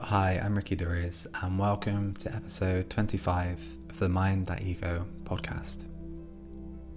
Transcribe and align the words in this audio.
Hi, 0.00 0.38
I'm 0.44 0.54
Ricky 0.54 0.76
Derisz, 0.76 1.26
and 1.42 1.58
welcome 1.58 2.12
to 2.18 2.34
episode 2.34 2.90
25 2.90 3.66
of 3.88 3.98
the 3.98 4.10
Mind 4.10 4.46
That 4.46 4.62
Ego 4.62 5.06
podcast. 5.24 5.86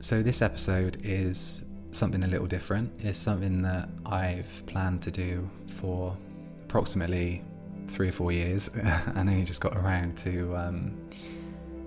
So, 0.01 0.21
this 0.21 0.41
episode 0.41 0.97
is 1.01 1.63
something 1.91 2.25
a 2.25 2.27
little 2.27 2.45
different. 2.45 2.91
It's 2.99 3.17
something 3.17 3.61
that 3.61 3.87
I've 4.05 4.63
planned 4.65 5.01
to 5.03 5.11
do 5.11 5.49
for 5.65 6.15
approximately 6.61 7.41
three 7.87 8.09
or 8.09 8.11
four 8.11 8.33
years, 8.33 8.67
and 8.75 9.29
only 9.29 9.43
just 9.43 9.61
got 9.61 9.77
around 9.77 10.17
to 10.17 10.55
um, 10.57 10.97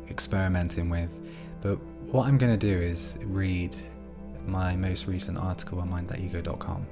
experimenting 0.08 0.88
with. 0.88 1.14
But 1.60 1.76
what 2.06 2.26
I'm 2.26 2.38
going 2.38 2.58
to 2.58 2.66
do 2.66 2.80
is 2.80 3.18
read 3.24 3.76
my 4.46 4.76
most 4.76 5.06
recent 5.06 5.36
article 5.36 5.78
on 5.78 5.90
mindthatego.com. 5.90 6.86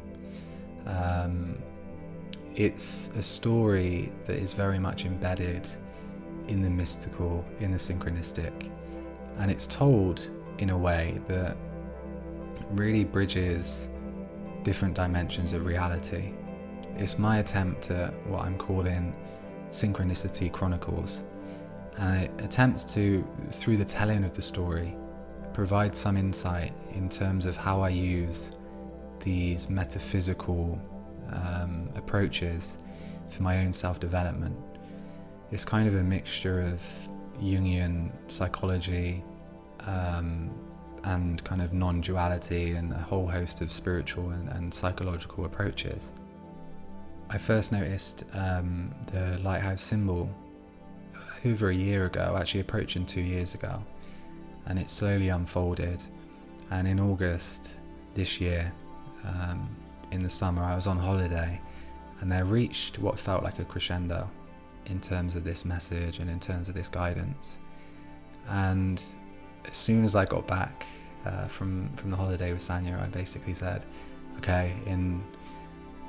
Um, 0.87 1.63
it's 2.57 3.09
a 3.17 3.23
story 3.23 4.13
that 4.27 4.37
is 4.37 4.53
very 4.53 4.79
much 4.79 5.05
embedded 5.05 5.69
in 6.49 6.63
the 6.63 6.71
mystical, 6.71 7.45
in 7.61 7.71
the 7.71 7.79
synchronistic, 7.79 8.71
and 9.39 9.51
it's 9.51 9.67
told 9.67 10.31
in 10.59 10.71
a 10.71 10.77
way 10.77 11.21
that 11.29 11.57
really 12.73 13.05
bridges 13.05 13.89
different 14.63 14.95
dimensions 14.95 15.53
of 15.53 15.65
reality. 15.65 16.33
It's 16.97 17.19
my 17.19 17.39
attempt 17.39 17.91
at 17.91 18.13
what 18.27 18.45
I'm 18.45 18.59
calling 18.59 19.15
Synchronicity 19.71 20.51
Chronicles, 20.51 21.23
and 21.97 22.25
it 22.25 22.31
attempts 22.45 22.85
to, 22.95 23.27
through 23.53 23.77
the 23.77 23.85
telling 23.85 24.25
of 24.25 24.35
the 24.35 24.43
story, 24.43 24.97
provide 25.53 25.95
some 25.95 26.17
insight 26.17 26.73
in 26.91 27.09
terms 27.09 27.47
of 27.47 27.57
how 27.57 27.81
I 27.81 27.91
use 27.91 28.53
these 29.21 29.71
metaphysical 29.71 30.81
um, 31.33 31.91
approaches 31.97 32.79
for 33.29 33.43
my 33.43 33.59
own 33.59 33.73
self 33.73 34.01
development. 34.01 34.57
It's 35.51 35.65
kind 35.65 35.89
of 35.89 35.95
a 35.95 36.03
mixture 36.03 36.61
of 36.61 36.83
Jungian 37.41 38.13
psychology 38.29 39.25
um, 39.81 40.51
and 41.05 41.43
kind 41.45 41.63
of 41.63 41.73
non 41.73 42.01
duality 42.01 42.73
and 42.73 42.93
a 42.93 42.99
whole 42.99 43.27
host 43.27 43.61
of 43.61 43.73
spiritual 43.73 44.31
and, 44.31 44.49
and 44.51 44.73
psychological 44.73 45.45
approaches. 45.45 46.13
I 47.31 47.39
first 47.39 47.73
noticed 47.73 48.25
um, 48.35 48.95
the 49.13 49.39
lighthouse 49.39 49.83
symbol 49.83 50.29
over 51.45 51.71
a 51.71 51.75
year 51.75 52.07
ago, 52.07 52.37
actually 52.39 52.61
approaching 52.61 53.07
two 53.07 53.21
years 53.21 53.55
ago, 53.55 53.83
and 54.67 54.79
it 54.79 54.91
slowly 54.91 55.29
unfolded. 55.29 56.03
And 56.71 56.87
in 56.87 57.01
August 57.01 57.77
this 58.15 58.41
year, 58.41 58.73
um, 59.25 59.75
in 60.11 60.21
the 60.21 60.31
summer, 60.31 60.63
I 60.63 60.77
was 60.77 60.87
on 60.87 60.99
holiday, 60.99 61.61
and 62.21 62.31
there 62.31 62.45
reached 62.45 62.99
what 62.99 63.19
felt 63.19 63.43
like 63.43 63.59
a 63.59 63.65
crescendo 63.65 64.29
in 64.87 65.01
terms 65.01 65.37
of 65.37 65.45
this 65.45 65.65
message 65.65 66.19
and 66.19 66.29
in 66.29 66.41
terms 66.41 66.69
of 66.69 66.75
this 66.75 66.89
guidance. 66.89 67.59
And 68.49 69.03
as 69.69 69.77
soon 69.77 70.05
as 70.05 70.15
I 70.17 70.25
got 70.25 70.47
back 70.47 70.87
uh, 71.25 71.47
from 71.47 71.89
from 71.91 72.11
the 72.11 72.17
holiday 72.17 72.53
with 72.53 72.63
Sanya, 72.63 73.01
I 73.01 73.07
basically 73.09 73.55
said, 73.55 73.85
"Okay, 74.39 74.75
in 74.87 75.23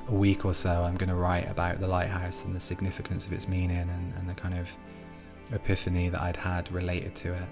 a 0.08 0.16
week 0.16 0.46
or 0.46 0.54
so, 0.54 0.84
I'm 0.84 0.96
going 0.96 1.10
to 1.10 1.16
write 1.16 1.50
about 1.50 1.80
the 1.80 1.88
lighthouse 1.88 2.46
and 2.46 2.56
the 2.56 2.60
significance 2.60 3.26
of 3.26 3.34
its 3.34 3.48
meaning 3.48 3.78
and, 3.78 4.14
and 4.18 4.30
the 4.30 4.34
kind 4.34 4.58
of 4.58 4.76
epiphany 5.52 6.10
that 6.10 6.22
I'd 6.22 6.38
had 6.38 6.72
related 6.72 7.16
to 7.16 7.34
it." 7.34 7.50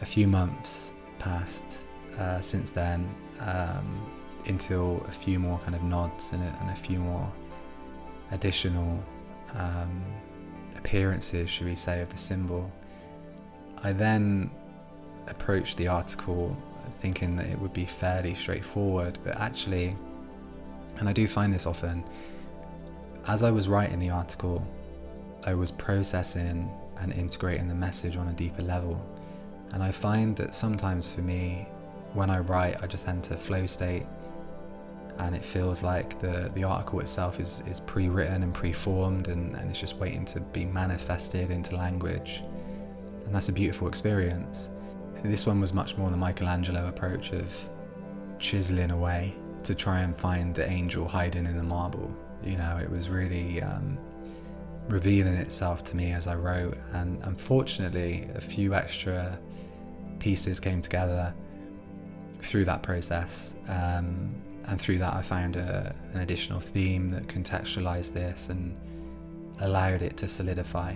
A 0.00 0.06
few 0.06 0.26
months 0.26 0.94
passed 1.18 1.84
uh, 2.18 2.40
since 2.40 2.70
then. 2.70 3.12
Um, 3.40 4.10
until 4.46 5.04
a 5.08 5.12
few 5.12 5.38
more 5.38 5.58
kind 5.60 5.74
of 5.74 5.82
nods 5.82 6.32
and 6.32 6.42
a, 6.42 6.58
and 6.60 6.70
a 6.70 6.76
few 6.76 6.98
more 6.98 7.30
additional 8.30 9.02
um, 9.54 10.04
appearances, 10.76 11.50
should 11.50 11.66
we 11.66 11.74
say, 11.74 12.00
of 12.00 12.08
the 12.10 12.18
symbol. 12.18 12.70
I 13.82 13.92
then 13.92 14.50
approached 15.26 15.76
the 15.76 15.88
article 15.88 16.56
thinking 16.92 17.36
that 17.36 17.46
it 17.46 17.58
would 17.58 17.72
be 17.72 17.84
fairly 17.84 18.34
straightforward, 18.34 19.18
but 19.24 19.36
actually, 19.36 19.96
and 20.98 21.08
I 21.08 21.12
do 21.12 21.26
find 21.26 21.52
this 21.52 21.66
often, 21.66 22.04
as 23.26 23.42
I 23.42 23.50
was 23.50 23.68
writing 23.68 23.98
the 23.98 24.10
article, 24.10 24.66
I 25.44 25.54
was 25.54 25.70
processing 25.70 26.70
and 26.98 27.12
integrating 27.12 27.68
the 27.68 27.74
message 27.74 28.16
on 28.16 28.28
a 28.28 28.32
deeper 28.32 28.62
level. 28.62 29.00
And 29.72 29.82
I 29.82 29.90
find 29.90 30.36
that 30.36 30.54
sometimes 30.54 31.12
for 31.12 31.20
me, 31.20 31.66
when 32.12 32.28
I 32.28 32.40
write, 32.40 32.82
I 32.82 32.86
just 32.86 33.06
enter 33.06 33.36
flow 33.36 33.66
state 33.66 34.04
and 35.18 35.34
it 35.34 35.44
feels 35.44 35.82
like 35.82 36.18
the, 36.20 36.50
the 36.54 36.64
article 36.64 37.00
itself 37.00 37.40
is, 37.40 37.62
is 37.68 37.80
pre-written 37.80 38.42
and 38.42 38.54
pre-formed 38.54 39.28
and, 39.28 39.54
and 39.54 39.70
it's 39.70 39.80
just 39.80 39.96
waiting 39.96 40.24
to 40.26 40.40
be 40.40 40.64
manifested 40.64 41.50
into 41.50 41.76
language. 41.76 42.42
And 43.24 43.34
that's 43.34 43.48
a 43.48 43.52
beautiful 43.52 43.88
experience. 43.88 44.68
This 45.22 45.46
one 45.46 45.60
was 45.60 45.72
much 45.72 45.96
more 45.96 46.10
the 46.10 46.16
michelangelo 46.16 46.88
approach 46.88 47.32
of 47.32 47.68
chiseling 48.38 48.90
away 48.90 49.34
to 49.64 49.74
try 49.74 50.00
and 50.00 50.16
find 50.18 50.54
the 50.54 50.68
angel 50.68 51.06
hiding 51.06 51.44
in 51.44 51.56
the 51.56 51.62
marble. 51.62 52.14
You 52.42 52.56
know 52.56 52.78
it 52.82 52.90
was 52.90 53.10
really 53.10 53.62
um, 53.62 53.98
revealing 54.88 55.34
itself 55.34 55.84
to 55.84 55.96
me 55.96 56.12
as 56.12 56.26
i 56.26 56.34
wrote. 56.34 56.78
And 56.92 57.22
unfortunately 57.24 58.28
a 58.34 58.40
few 58.40 58.74
extra 58.74 59.38
pieces 60.18 60.58
came 60.58 60.80
together 60.80 61.34
through 62.40 62.64
that 62.64 62.82
process. 62.82 63.54
Um, 63.68 64.34
and 64.70 64.80
through 64.80 64.98
that 64.98 65.12
I 65.12 65.20
found 65.20 65.56
a, 65.56 65.94
an 66.14 66.20
additional 66.20 66.60
theme 66.60 67.10
that 67.10 67.26
contextualized 67.26 68.12
this 68.12 68.50
and 68.50 68.76
allowed 69.58 70.02
it 70.02 70.16
to 70.18 70.28
solidify 70.28 70.94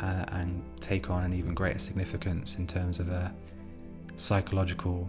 uh, 0.00 0.24
and 0.32 0.62
take 0.80 1.08
on 1.08 1.22
an 1.22 1.32
even 1.32 1.54
greater 1.54 1.78
significance 1.78 2.56
in 2.56 2.66
terms 2.66 2.98
of 2.98 3.08
a 3.08 3.32
psychological 4.16 5.08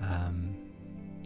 um, 0.00 0.56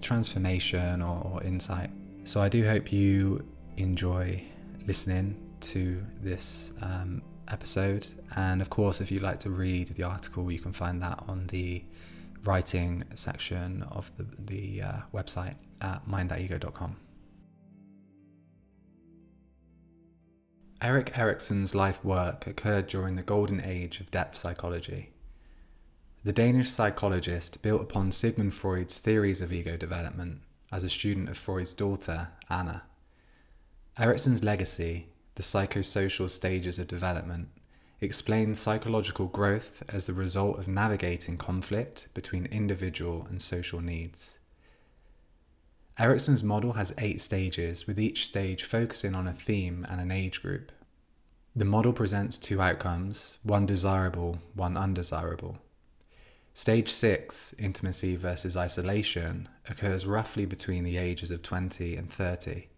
transformation 0.02 1.00
or, 1.00 1.22
or 1.24 1.42
insight. 1.42 1.90
So 2.24 2.42
I 2.42 2.50
do 2.50 2.66
hope 2.66 2.92
you 2.92 3.42
enjoy 3.78 4.42
listening 4.86 5.40
to 5.60 6.04
this 6.20 6.74
um, 6.82 7.22
episode. 7.48 8.06
And 8.36 8.60
of 8.60 8.68
course, 8.68 9.00
if 9.00 9.10
you'd 9.10 9.22
like 9.22 9.38
to 9.40 9.50
read 9.50 9.88
the 9.88 10.02
article, 10.02 10.52
you 10.52 10.58
can 10.58 10.72
find 10.72 11.00
that 11.00 11.24
on 11.28 11.46
the 11.46 11.82
writing 12.44 13.04
section 13.14 13.84
of 13.90 14.12
the, 14.18 14.26
the 14.52 14.82
uh, 14.82 14.96
website 15.14 15.54
at 15.80 16.06
mindthatego.com. 16.08 16.96
Erik 20.82 21.16
Erikson's 21.16 21.74
life 21.74 22.04
work 22.04 22.46
occurred 22.46 22.86
during 22.86 23.16
the 23.16 23.22
golden 23.22 23.60
age 23.62 23.98
of 24.00 24.10
depth 24.10 24.36
psychology. 24.36 25.10
The 26.22 26.32
Danish 26.32 26.68
psychologist 26.68 27.62
built 27.62 27.80
upon 27.80 28.12
Sigmund 28.12 28.52
Freud's 28.52 28.98
theories 28.98 29.40
of 29.40 29.52
ego 29.52 29.76
development 29.76 30.40
as 30.70 30.84
a 30.84 30.90
student 30.90 31.28
of 31.28 31.38
Freud's 31.38 31.72
daughter, 31.72 32.28
Anna. 32.50 32.82
Erikson's 33.98 34.44
legacy, 34.44 35.06
the 35.36 35.42
psychosocial 35.42 36.28
stages 36.28 36.78
of 36.78 36.88
development, 36.88 37.48
explains 38.00 38.58
psychological 38.58 39.26
growth 39.26 39.82
as 39.88 40.06
the 40.06 40.12
result 40.12 40.58
of 40.58 40.68
navigating 40.68 41.38
conflict 41.38 42.08
between 42.12 42.46
individual 42.46 43.26
and 43.30 43.40
social 43.40 43.80
needs. 43.80 44.38
Erikson's 45.98 46.44
model 46.44 46.74
has 46.74 46.94
eight 46.98 47.22
stages, 47.22 47.86
with 47.86 47.98
each 47.98 48.26
stage 48.26 48.64
focusing 48.64 49.14
on 49.14 49.26
a 49.26 49.32
theme 49.32 49.86
and 49.88 49.98
an 49.98 50.10
age 50.10 50.42
group. 50.42 50.70
The 51.54 51.64
model 51.64 51.94
presents 51.94 52.36
two 52.36 52.60
outcomes 52.60 53.38
one 53.42 53.64
desirable, 53.64 54.38
one 54.54 54.76
undesirable. 54.76 55.58
Stage 56.52 56.90
6, 56.90 57.54
intimacy 57.58 58.16
versus 58.16 58.56
isolation, 58.56 59.48
occurs 59.68 60.06
roughly 60.06 60.46
between 60.46 60.84
the 60.84 60.96
ages 60.96 61.30
of 61.30 61.42
20 61.42 61.96
and 61.96 62.10
30. 62.10 62.68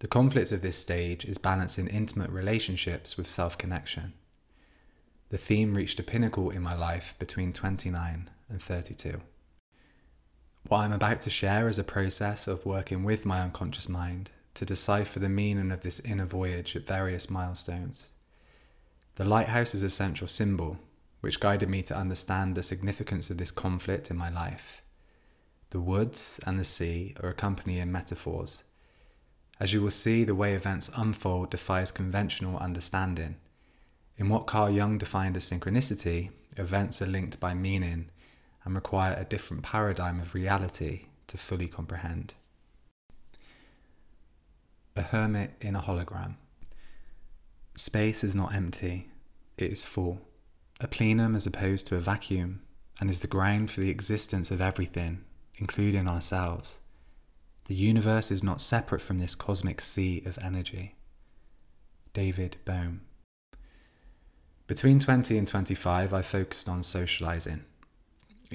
The 0.00 0.08
conflict 0.08 0.50
of 0.50 0.62
this 0.62 0.76
stage 0.76 1.24
is 1.24 1.38
balancing 1.38 1.86
intimate 1.88 2.30
relationships 2.30 3.16
with 3.16 3.28
self 3.28 3.58
connection. 3.58 4.12
The 5.30 5.38
theme 5.38 5.74
reached 5.74 6.00
a 6.00 6.04
pinnacle 6.04 6.50
in 6.50 6.62
my 6.62 6.74
life 6.74 7.14
between 7.18 7.52
29 7.52 8.30
and 8.48 8.62
32. 8.62 9.20
What 10.70 10.82
I'm 10.82 10.92
about 10.92 11.20
to 11.22 11.30
share 11.30 11.68
is 11.68 11.80
a 11.80 11.82
process 11.82 12.46
of 12.46 12.64
working 12.64 13.02
with 13.02 13.26
my 13.26 13.40
unconscious 13.40 13.88
mind 13.88 14.30
to 14.54 14.64
decipher 14.64 15.18
the 15.18 15.28
meaning 15.28 15.72
of 15.72 15.80
this 15.80 15.98
inner 15.98 16.26
voyage 16.26 16.76
at 16.76 16.86
various 16.86 17.28
milestones. 17.28 18.12
The 19.16 19.24
lighthouse 19.24 19.74
is 19.74 19.82
a 19.82 19.90
central 19.90 20.28
symbol, 20.28 20.78
which 21.22 21.40
guided 21.40 21.68
me 21.68 21.82
to 21.82 21.96
understand 21.96 22.54
the 22.54 22.62
significance 22.62 23.30
of 23.30 23.38
this 23.38 23.50
conflict 23.50 24.12
in 24.12 24.16
my 24.16 24.30
life. 24.30 24.84
The 25.70 25.80
woods 25.80 26.38
and 26.46 26.56
the 26.56 26.62
sea 26.62 27.16
are 27.20 27.30
accompanying 27.30 27.90
metaphors. 27.90 28.62
As 29.58 29.74
you 29.74 29.82
will 29.82 29.90
see, 29.90 30.22
the 30.22 30.36
way 30.36 30.54
events 30.54 30.88
unfold 30.96 31.50
defies 31.50 31.90
conventional 31.90 32.56
understanding. 32.58 33.38
In 34.16 34.28
what 34.28 34.46
Carl 34.46 34.70
Jung 34.70 34.98
defined 34.98 35.36
as 35.36 35.50
synchronicity, 35.50 36.30
events 36.56 37.02
are 37.02 37.08
linked 37.08 37.40
by 37.40 37.54
meaning 37.54 38.08
and 38.64 38.74
require 38.74 39.16
a 39.18 39.24
different 39.24 39.62
paradigm 39.62 40.20
of 40.20 40.34
reality 40.34 41.06
to 41.26 41.38
fully 41.38 41.68
comprehend. 41.68 42.34
A 44.96 45.02
hermit 45.02 45.52
in 45.60 45.76
a 45.76 45.80
hologram. 45.80 46.36
Space 47.76 48.22
is 48.22 48.36
not 48.36 48.54
empty, 48.54 49.10
it 49.56 49.72
is 49.72 49.84
full. 49.84 50.20
A 50.80 50.88
plenum 50.88 51.34
as 51.34 51.46
opposed 51.46 51.86
to 51.86 51.96
a 51.96 52.00
vacuum, 52.00 52.62
and 53.00 53.08
is 53.08 53.20
the 53.20 53.26
ground 53.26 53.70
for 53.70 53.80
the 53.80 53.90
existence 53.90 54.50
of 54.50 54.60
everything, 54.60 55.24
including 55.56 56.06
ourselves. 56.06 56.80
The 57.66 57.74
universe 57.74 58.30
is 58.30 58.42
not 58.42 58.60
separate 58.60 59.00
from 59.00 59.18
this 59.18 59.34
cosmic 59.34 59.80
sea 59.80 60.22
of 60.26 60.38
energy. 60.42 60.96
David 62.12 62.56
Bohm. 62.64 63.02
Between 64.66 64.98
20 64.98 65.38
and 65.38 65.46
25, 65.46 66.12
I 66.12 66.22
focused 66.22 66.68
on 66.68 66.82
socializing. 66.82 67.64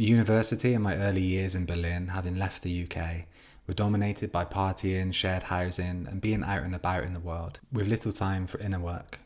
University 0.03 0.73
and 0.73 0.83
my 0.83 0.95
early 0.97 1.21
years 1.21 1.55
in 1.55 1.65
Berlin, 1.65 2.09
having 2.09 2.37
left 2.37 2.63
the 2.63 2.83
UK, 2.83 3.25
were 3.65 3.73
dominated 3.73 4.31
by 4.31 4.43
partying, 4.43 5.13
shared 5.13 5.43
housing, 5.43 6.05
and 6.09 6.19
being 6.19 6.43
out 6.43 6.63
and 6.63 6.75
about 6.75 7.03
in 7.03 7.13
the 7.13 7.19
world, 7.19 7.61
with 7.71 7.87
little 7.87 8.11
time 8.11 8.45
for 8.45 8.59
inner 8.59 8.79
work. 8.79 9.19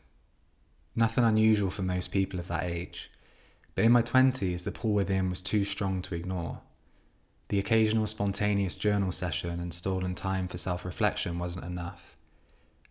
Nothing 0.94 1.24
unusual 1.24 1.70
for 1.70 1.82
most 1.82 2.12
people 2.12 2.38
of 2.38 2.48
that 2.48 2.64
age, 2.64 3.10
but 3.74 3.84
in 3.84 3.92
my 3.92 4.02
20s, 4.02 4.64
the 4.64 4.72
pull 4.72 4.92
within 4.92 5.28
was 5.28 5.40
too 5.40 5.64
strong 5.64 6.02
to 6.02 6.14
ignore. 6.14 6.60
The 7.48 7.58
occasional 7.58 8.06
spontaneous 8.06 8.76
journal 8.76 9.10
session 9.10 9.58
and 9.58 9.74
stolen 9.74 10.14
time 10.14 10.46
for 10.46 10.58
self 10.58 10.84
reflection 10.84 11.38
wasn't 11.38 11.64
enough. 11.64 12.16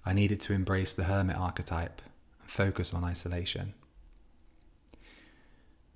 I 0.05 0.11
needed 0.11 0.41
to 0.41 0.53
embrace 0.53 0.91
the 0.91 1.05
hermit 1.05 1.37
archetype 1.37 2.01
and 2.41 2.49
focus 2.49 2.93
on 2.93 3.05
isolation. 3.05 3.73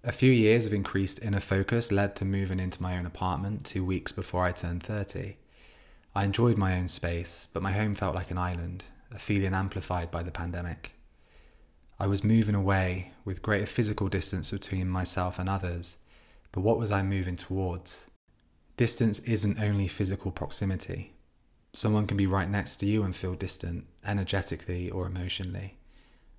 A 0.06 0.12
few 0.12 0.34
years 0.34 0.66
of 0.66 0.74
increased 0.74 1.24
inner 1.24 1.40
focus 1.40 1.90
led 1.90 2.14
to 2.18 2.26
moving 2.26 2.60
into 2.60 2.84
my 2.84 2.98
own 2.98 3.06
apartment 3.06 3.66
two 3.66 3.86
weeks 3.86 4.12
before 4.12 4.44
I 4.44 4.52
turned 4.52 4.84
30. 4.84 5.38
I 6.14 6.26
enjoyed 6.26 6.58
my 6.58 6.78
own 6.78 6.90
space, 6.90 7.48
but 7.54 7.64
my 7.64 7.72
home 7.72 7.94
felt 7.94 8.14
like 8.14 8.30
an 8.30 8.38
island, 8.38 8.84
a 9.12 9.18
feeling 9.18 9.54
amplified 9.54 10.12
by 10.12 10.22
the 10.22 10.30
pandemic. 10.30 10.92
I 12.02 12.08
was 12.08 12.22
moving 12.22 12.54
away 12.54 13.14
with 13.24 13.42
greater 13.42 13.66
physical 13.66 14.10
distance 14.10 14.52
between 14.52 14.90
myself 14.90 15.40
and 15.40 15.48
others, 15.48 16.00
but 16.52 16.62
what 16.62 16.78
was 16.78 16.92
I 16.92 17.02
moving 17.02 17.38
towards? 17.38 18.08
Distance 18.76 19.20
isn't 19.20 19.58
only 19.58 19.88
physical 19.88 20.32
proximity. 20.32 21.14
Someone 21.72 22.08
can 22.08 22.18
be 22.18 22.28
right 22.28 22.50
next 22.50 22.76
to 22.78 22.86
you 22.86 23.04
and 23.04 23.16
feel 23.16 23.36
distant, 23.36 23.86
energetically 24.06 24.92
or 24.92 25.08
emotionally, 25.08 25.78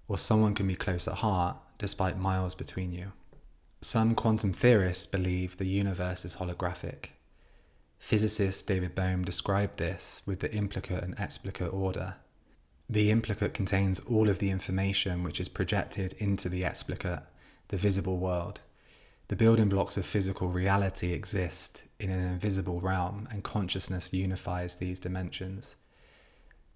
or 0.07 0.19
someone 0.19 0.55
can 0.55 0.69
be 0.69 0.77
close 0.77 1.09
at 1.09 1.15
heart 1.15 1.57
despite 1.79 2.19
miles 2.19 2.55
between 2.55 2.93
you. 2.93 3.13
Some 3.85 4.15
quantum 4.15 4.55
theorists 4.55 5.07
believe 5.07 5.59
the 5.59 5.67
universe 5.67 6.25
is 6.25 6.37
holographic. 6.37 7.09
Physicist 7.99 8.67
David 8.67 8.95
Bohm 8.95 9.27
described 9.27 9.79
this 9.79 10.23
with 10.25 10.41
the 10.41 10.51
implicate 10.55 11.03
and 11.03 11.15
explicate 11.21 11.71
order. 11.71 12.15
The 12.89 13.11
implicate 13.11 13.53
contains 13.53 14.01
all 14.01 14.31
of 14.31 14.39
the 14.39 14.49
information 14.49 15.23
which 15.23 15.39
is 15.39 15.51
projected 15.51 16.15
into 16.15 16.49
the 16.49 16.65
explicate, 16.65 17.25
the 17.69 17.77
visible 17.77 18.17
world. 18.17 18.63
The 19.29 19.37
building 19.37 19.69
blocks 19.69 19.99
of 19.99 20.07
physical 20.07 20.49
reality 20.49 21.13
exist 21.13 21.85
in 22.01 22.09
an 22.09 22.21
invisible 22.21 22.81
realm, 22.81 23.29
and 23.31 23.45
consciousness 23.45 24.15
unifies 24.15 24.77
these 24.77 24.99
dimensions. 24.99 25.77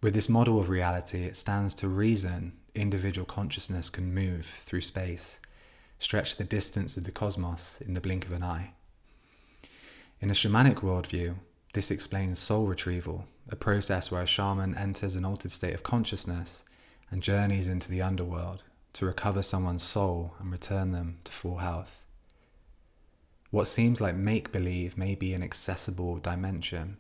With 0.03 0.13
this 0.13 0.29
model 0.29 0.61
of 0.61 0.69
reality, 0.69 1.25
it 1.25 1.37
stands 1.37 1.75
to 1.77 1.89
reason 1.89 2.59
individual 2.75 3.25
consciousness 3.25 3.89
can 3.89 4.13
move 4.13 4.45
through 4.45 4.83
space 4.83 5.41
stretch 5.99 6.37
the 6.37 6.45
distance 6.45 6.97
of 6.97 7.05
the 7.05 7.11
cosmos 7.11 7.81
in 7.81 7.95
the 7.95 8.01
blink 8.01 8.27
of 8.27 8.33
an 8.33 8.43
eye. 8.43 8.73
In 10.21 10.31
a 10.31 10.35
shamanic 10.35 10.77
worldview, 10.77 11.35
this 11.75 11.91
explains 11.91 12.39
soul 12.39 12.67
retrieval, 12.67 13.25
a 13.49 13.57
process 13.57 14.11
where 14.11 14.23
a 14.23 14.27
shaman 14.27 14.77
enters 14.77 15.17
an 15.17 15.25
altered 15.25 15.51
state 15.51 15.75
of 15.75 15.83
consciousness 15.83 16.65
and 17.11 17.23
journeys 17.23 17.69
into 17.69 17.91
the 17.91 18.03
underworld 18.03 18.65
to 18.95 19.07
recover 19.07 19.43
someone's 19.43 19.83
soul 19.83 20.35
and 20.39 20.51
return 20.51 20.93
them 20.93 21.19
to 21.25 21.33
full 21.33 21.59
health. 21.59 22.03
What 23.51 23.69
seems 23.69 24.01
like 24.01 24.15
make 24.15 24.53
believe 24.53 24.99
may 24.99 25.15
be 25.15 25.33
an 25.35 25.43
accessible 25.43 26.19
dimension. 26.19 26.99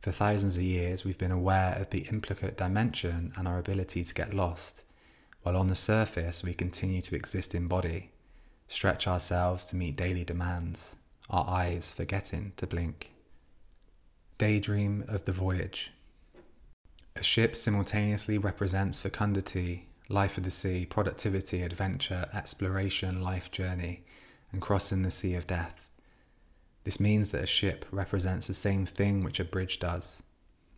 For 0.00 0.12
thousands 0.12 0.56
of 0.56 0.62
years, 0.62 1.04
we've 1.04 1.18
been 1.18 1.30
aware 1.30 1.74
of 1.74 1.90
the 1.90 2.08
implicate 2.10 2.56
dimension 2.56 3.32
and 3.36 3.46
our 3.46 3.58
ability 3.58 4.02
to 4.02 4.14
get 4.14 4.34
lost 4.34 4.84
while 5.42 5.56
on 5.56 5.68
the 5.68 5.74
surface 5.74 6.42
we 6.42 6.54
continue 6.54 7.00
to 7.00 7.16
exist 7.16 7.54
in 7.54 7.66
body, 7.66 8.10
stretch 8.68 9.08
ourselves 9.08 9.66
to 9.66 9.76
meet 9.76 9.96
daily 9.96 10.24
demands, 10.24 10.96
our 11.28 11.48
eyes 11.48 11.92
forgetting 11.92 12.52
to 12.56 12.66
blink. 12.66 13.10
Daydream 14.38 15.04
of 15.08 15.24
the 15.24 15.32
voyage. 15.32 15.92
A 17.16 17.22
ship 17.22 17.56
simultaneously 17.56 18.38
represents 18.38 18.98
fecundity, 18.98 19.88
life 20.08 20.38
of 20.38 20.44
the 20.44 20.50
sea, 20.50 20.86
productivity, 20.86 21.62
adventure, 21.62 22.28
exploration, 22.32 23.22
life 23.22 23.50
journey, 23.50 24.04
and 24.52 24.60
crossing 24.60 25.02
the 25.02 25.10
sea 25.10 25.34
of 25.34 25.46
death. 25.46 25.88
This 26.84 26.98
means 27.00 27.30
that 27.30 27.44
a 27.44 27.46
ship 27.46 27.84
represents 27.90 28.46
the 28.46 28.54
same 28.54 28.86
thing 28.86 29.22
which 29.22 29.40
a 29.40 29.44
bridge 29.44 29.78
does, 29.78 30.22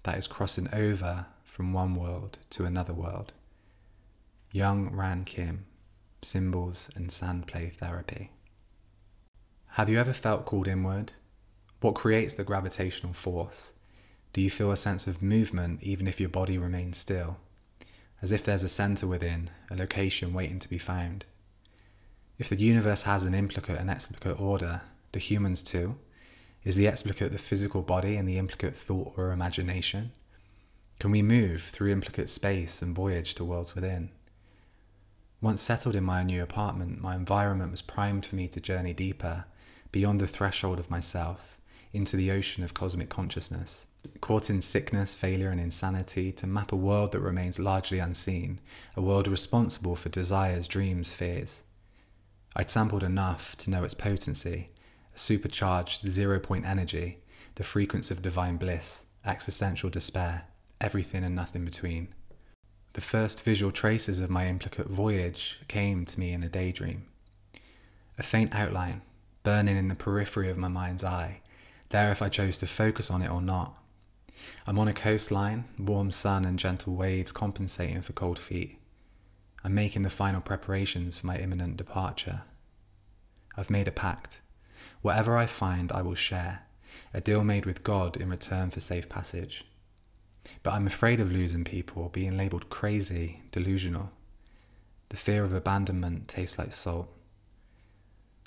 that 0.02 0.18
is, 0.18 0.26
crossing 0.26 0.68
over 0.72 1.26
from 1.44 1.72
one 1.72 1.94
world 1.94 2.38
to 2.50 2.64
another 2.64 2.92
world. 2.92 3.32
Young 4.54 4.94
Ran 4.94 5.22
Kim, 5.22 5.64
Symbols 6.20 6.90
and 6.94 7.08
Sandplay 7.08 7.72
Therapy. 7.72 8.32
Have 9.68 9.88
you 9.88 9.98
ever 9.98 10.12
felt 10.12 10.44
called 10.44 10.68
inward? 10.68 11.14
What 11.80 11.94
creates 11.94 12.34
the 12.34 12.44
gravitational 12.44 13.14
force? 13.14 13.72
Do 14.34 14.42
you 14.42 14.50
feel 14.50 14.70
a 14.70 14.76
sense 14.76 15.06
of 15.06 15.22
movement 15.22 15.82
even 15.82 16.06
if 16.06 16.20
your 16.20 16.28
body 16.28 16.58
remains 16.58 16.98
still? 16.98 17.38
As 18.20 18.30
if 18.30 18.44
there's 18.44 18.62
a 18.62 18.68
center 18.68 19.06
within, 19.06 19.48
a 19.70 19.74
location 19.74 20.34
waiting 20.34 20.58
to 20.58 20.68
be 20.68 20.76
found. 20.76 21.24
If 22.38 22.50
the 22.50 22.56
universe 22.56 23.04
has 23.04 23.24
an 23.24 23.34
implicate 23.34 23.80
and 23.80 23.88
explicate 23.88 24.38
order, 24.38 24.82
do 25.12 25.18
humans 25.18 25.62
too? 25.62 25.96
Is 26.62 26.76
the 26.76 26.88
explicate 26.88 27.32
the 27.32 27.38
physical 27.38 27.80
body 27.80 28.16
and 28.16 28.28
the 28.28 28.36
implicate 28.36 28.76
thought 28.76 29.14
or 29.16 29.32
imagination? 29.32 30.12
Can 30.98 31.10
we 31.10 31.22
move 31.22 31.62
through 31.62 31.90
implicate 31.90 32.28
space 32.28 32.82
and 32.82 32.94
voyage 32.94 33.34
to 33.36 33.44
worlds 33.44 33.74
within? 33.74 34.10
Once 35.42 35.60
settled 35.60 35.96
in 35.96 36.04
my 36.04 36.22
new 36.22 36.40
apartment, 36.40 37.02
my 37.02 37.16
environment 37.16 37.72
was 37.72 37.82
primed 37.82 38.24
for 38.24 38.36
me 38.36 38.46
to 38.46 38.60
journey 38.60 38.94
deeper, 38.94 39.44
beyond 39.90 40.20
the 40.20 40.26
threshold 40.26 40.78
of 40.78 40.88
myself, 40.88 41.58
into 41.92 42.16
the 42.16 42.30
ocean 42.30 42.62
of 42.62 42.74
cosmic 42.74 43.08
consciousness. 43.08 43.84
Caught 44.20 44.50
in 44.50 44.60
sickness, 44.60 45.16
failure, 45.16 45.50
and 45.50 45.60
insanity, 45.60 46.30
to 46.30 46.46
map 46.46 46.70
a 46.70 46.76
world 46.76 47.10
that 47.10 47.20
remains 47.20 47.58
largely 47.58 47.98
unseen, 47.98 48.60
a 48.96 49.02
world 49.02 49.26
responsible 49.26 49.96
for 49.96 50.08
desires, 50.10 50.68
dreams, 50.68 51.12
fears. 51.12 51.64
I'd 52.54 52.70
sampled 52.70 53.02
enough 53.02 53.56
to 53.58 53.70
know 53.70 53.82
its 53.82 53.94
potency, 53.94 54.70
a 55.12 55.18
supercharged 55.18 56.02
zero 56.02 56.38
point 56.38 56.66
energy, 56.66 57.18
the 57.56 57.64
frequency 57.64 58.14
of 58.14 58.22
divine 58.22 58.58
bliss, 58.58 59.06
existential 59.26 59.90
despair, 59.90 60.44
everything 60.80 61.24
and 61.24 61.34
nothing 61.34 61.64
between. 61.64 62.14
The 62.94 63.00
first 63.00 63.42
visual 63.42 63.72
traces 63.72 64.20
of 64.20 64.28
my 64.28 64.46
implicate 64.46 64.86
voyage 64.86 65.60
came 65.66 66.04
to 66.04 66.20
me 66.20 66.32
in 66.32 66.42
a 66.42 66.48
daydream. 66.48 67.06
A 68.18 68.22
faint 68.22 68.54
outline, 68.54 69.00
burning 69.42 69.78
in 69.78 69.88
the 69.88 69.94
periphery 69.94 70.50
of 70.50 70.58
my 70.58 70.68
mind's 70.68 71.02
eye, 71.02 71.40
there 71.88 72.10
if 72.10 72.20
I 72.20 72.28
chose 72.28 72.58
to 72.58 72.66
focus 72.66 73.10
on 73.10 73.22
it 73.22 73.30
or 73.30 73.40
not. 73.40 73.74
I'm 74.66 74.78
on 74.78 74.88
a 74.88 74.92
coastline, 74.92 75.64
warm 75.78 76.10
sun 76.10 76.44
and 76.44 76.58
gentle 76.58 76.94
waves 76.94 77.32
compensating 77.32 78.02
for 78.02 78.12
cold 78.12 78.38
feet. 78.38 78.78
I'm 79.64 79.74
making 79.74 80.02
the 80.02 80.10
final 80.10 80.40
preparations 80.40 81.16
for 81.16 81.26
my 81.26 81.38
imminent 81.38 81.76
departure. 81.76 82.42
I've 83.56 83.70
made 83.70 83.88
a 83.88 83.92
pact. 83.92 84.40
Whatever 85.00 85.36
I 85.36 85.46
find, 85.46 85.92
I 85.92 86.02
will 86.02 86.14
share, 86.14 86.62
a 87.14 87.20
deal 87.20 87.44
made 87.44 87.64
with 87.64 87.84
God 87.84 88.16
in 88.16 88.28
return 88.28 88.70
for 88.70 88.80
safe 88.80 89.08
passage. 89.08 89.64
But 90.62 90.74
I'm 90.74 90.86
afraid 90.86 91.20
of 91.20 91.32
losing 91.32 91.64
people, 91.64 92.08
being 92.08 92.36
labelled 92.36 92.68
crazy, 92.68 93.42
delusional. 93.50 94.10
The 95.08 95.16
fear 95.16 95.44
of 95.44 95.52
abandonment 95.52 96.28
tastes 96.28 96.58
like 96.58 96.72
salt. 96.72 97.08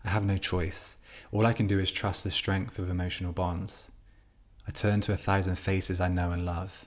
I 0.04 0.10
have 0.10 0.26
no 0.26 0.38
choice. 0.38 0.98
All 1.32 1.46
I 1.46 1.54
can 1.54 1.68
do 1.68 1.80
is 1.80 1.92
trust 1.92 2.24
the 2.24 2.32
strength 2.32 2.80
of 2.80 2.90
emotional 2.90 3.32
bonds. 3.32 3.92
I 4.68 4.72
turn 4.72 5.02
to 5.02 5.14
a 5.14 5.18
thousand 5.18 5.58
faces 5.58 6.02
I 6.02 6.08
know 6.08 6.32
and 6.32 6.46
love. 6.46 6.86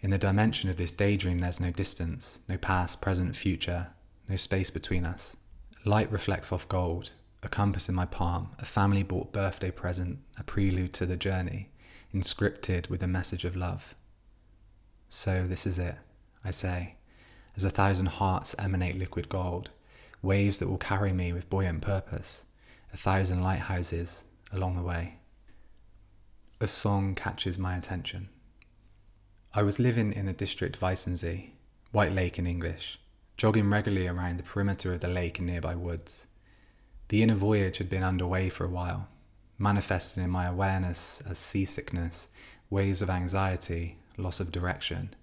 In 0.00 0.10
the 0.10 0.18
dimension 0.18 0.68
of 0.68 0.76
this 0.76 0.92
daydream, 0.92 1.38
there's 1.38 1.60
no 1.60 1.70
distance, 1.70 2.40
no 2.48 2.56
past, 2.56 3.00
present, 3.00 3.36
future, 3.36 3.88
no 4.28 4.36
space 4.36 4.70
between 4.70 5.04
us. 5.04 5.36
Light 5.84 6.10
reflects 6.10 6.52
off 6.52 6.68
gold, 6.68 7.14
a 7.42 7.48
compass 7.48 7.88
in 7.88 7.94
my 7.94 8.06
palm, 8.06 8.50
a 8.58 8.64
family 8.64 9.02
bought 9.02 9.32
birthday 9.32 9.70
present, 9.70 10.18
a 10.38 10.44
prelude 10.44 10.92
to 10.94 11.06
the 11.06 11.16
journey, 11.16 11.70
inscripted 12.14 12.88
with 12.88 13.02
a 13.02 13.08
message 13.08 13.44
of 13.44 13.56
love. 13.56 13.94
So 15.14 15.46
this 15.46 15.66
is 15.66 15.78
it, 15.78 15.96
I 16.42 16.52
say, 16.52 16.94
as 17.54 17.64
a 17.64 17.70
thousand 17.70 18.06
hearts 18.06 18.54
emanate 18.58 18.98
liquid 18.98 19.28
gold, 19.28 19.68
waves 20.22 20.58
that 20.58 20.68
will 20.68 20.78
carry 20.78 21.12
me 21.12 21.34
with 21.34 21.50
buoyant 21.50 21.82
purpose, 21.82 22.46
a 22.94 22.96
thousand 22.96 23.42
lighthouses 23.42 24.24
along 24.54 24.76
the 24.76 24.82
way. 24.82 25.18
A 26.62 26.66
song 26.66 27.14
catches 27.14 27.58
my 27.58 27.76
attention. 27.76 28.30
I 29.52 29.62
was 29.62 29.78
living 29.78 30.14
in 30.14 30.24
the 30.24 30.32
district 30.32 30.80
Weissensee, 30.80 31.50
White 31.90 32.12
Lake 32.12 32.38
in 32.38 32.46
English, 32.46 32.98
jogging 33.36 33.68
regularly 33.68 34.08
around 34.08 34.38
the 34.38 34.44
perimeter 34.44 34.94
of 34.94 35.00
the 35.00 35.08
lake 35.08 35.38
and 35.38 35.46
nearby 35.46 35.74
woods. 35.74 36.26
The 37.08 37.22
inner 37.22 37.34
voyage 37.34 37.76
had 37.76 37.90
been 37.90 38.02
underway 38.02 38.48
for 38.48 38.64
a 38.64 38.70
while, 38.70 39.08
manifesting 39.58 40.24
in 40.24 40.30
my 40.30 40.46
awareness 40.46 41.22
as 41.28 41.36
seasickness, 41.36 42.28
waves 42.70 43.02
of 43.02 43.10
anxiety, 43.10 43.98
loss 44.16 44.40
of 44.40 44.52
direction. 44.52 45.14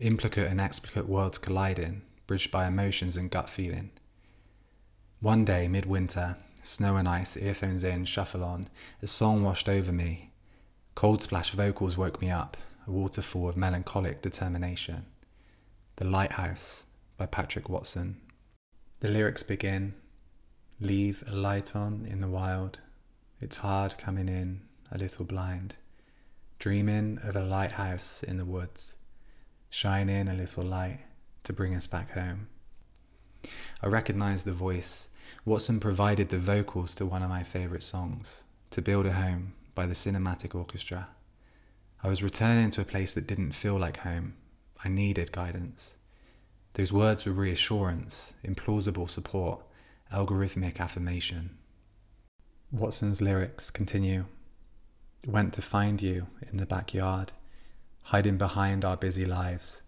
Implicate 0.00 0.48
and 0.48 0.60
explicate 0.60 1.08
worlds 1.08 1.38
colliding, 1.38 2.02
bridged 2.26 2.50
by 2.50 2.66
emotions 2.66 3.16
and 3.16 3.30
gut 3.30 3.48
feeling. 3.48 3.90
One 5.20 5.44
day, 5.44 5.68
midwinter, 5.68 6.36
snow 6.62 6.96
and 6.96 7.08
ice, 7.08 7.36
earphones 7.36 7.84
in, 7.84 8.04
shuffle 8.04 8.44
on, 8.44 8.66
a 9.02 9.06
song 9.06 9.42
washed 9.42 9.68
over 9.68 9.92
me. 9.92 10.32
Cold 10.94 11.22
splash 11.22 11.50
vocals 11.50 11.96
woke 11.96 12.20
me 12.20 12.30
up, 12.30 12.56
a 12.86 12.90
waterfall 12.90 13.48
of 13.48 13.56
melancholic 13.56 14.22
determination. 14.22 15.06
The 15.96 16.04
Lighthouse 16.04 16.84
by 17.16 17.26
Patrick 17.26 17.68
Watson. 17.68 18.20
The 19.00 19.10
lyrics 19.10 19.42
begin 19.42 19.94
Leave 20.80 21.22
a 21.28 21.34
light 21.34 21.76
on 21.76 22.04
in 22.10 22.20
the 22.20 22.28
wild. 22.28 22.80
It's 23.40 23.58
hard 23.58 23.96
coming 23.96 24.28
in, 24.28 24.62
a 24.90 24.98
little 24.98 25.24
blind. 25.24 25.76
Dreaming 26.64 27.18
of 27.22 27.36
a 27.36 27.44
lighthouse 27.44 28.22
in 28.22 28.38
the 28.38 28.44
woods. 28.46 28.96
shining 29.68 30.28
a 30.28 30.32
little 30.32 30.64
light 30.64 31.00
to 31.42 31.52
bring 31.52 31.74
us 31.74 31.86
back 31.86 32.12
home. 32.12 32.48
I 33.82 33.88
recognized 33.88 34.46
the 34.46 34.54
voice. 34.54 35.10
Watson 35.44 35.78
provided 35.78 36.30
the 36.30 36.38
vocals 36.38 36.94
to 36.94 37.04
one 37.04 37.22
of 37.22 37.28
my 37.28 37.42
favourite 37.42 37.82
songs, 37.82 38.44
To 38.70 38.80
Build 38.80 39.04
a 39.04 39.12
Home 39.12 39.52
by 39.74 39.84
the 39.84 39.92
Cinematic 39.92 40.54
Orchestra. 40.54 41.08
I 42.02 42.08
was 42.08 42.22
returning 42.22 42.70
to 42.70 42.80
a 42.80 42.86
place 42.86 43.12
that 43.12 43.26
didn't 43.26 43.52
feel 43.52 43.78
like 43.78 43.98
home. 43.98 44.32
I 44.82 44.88
needed 44.88 45.32
guidance. 45.32 45.96
Those 46.72 46.94
words 46.94 47.26
were 47.26 47.32
reassurance, 47.32 48.32
implausible 48.42 49.10
support, 49.10 49.60
algorithmic 50.10 50.80
affirmation. 50.80 51.58
Watson's 52.72 53.20
lyrics 53.20 53.70
continue 53.70 54.24
Went 55.26 55.54
to 55.54 55.62
find 55.62 56.02
you 56.02 56.26
in 56.50 56.58
the 56.58 56.66
backyard, 56.66 57.32
hiding 58.02 58.36
behind 58.36 58.84
our 58.84 58.96
busy 58.96 59.24
lives, 59.24 59.82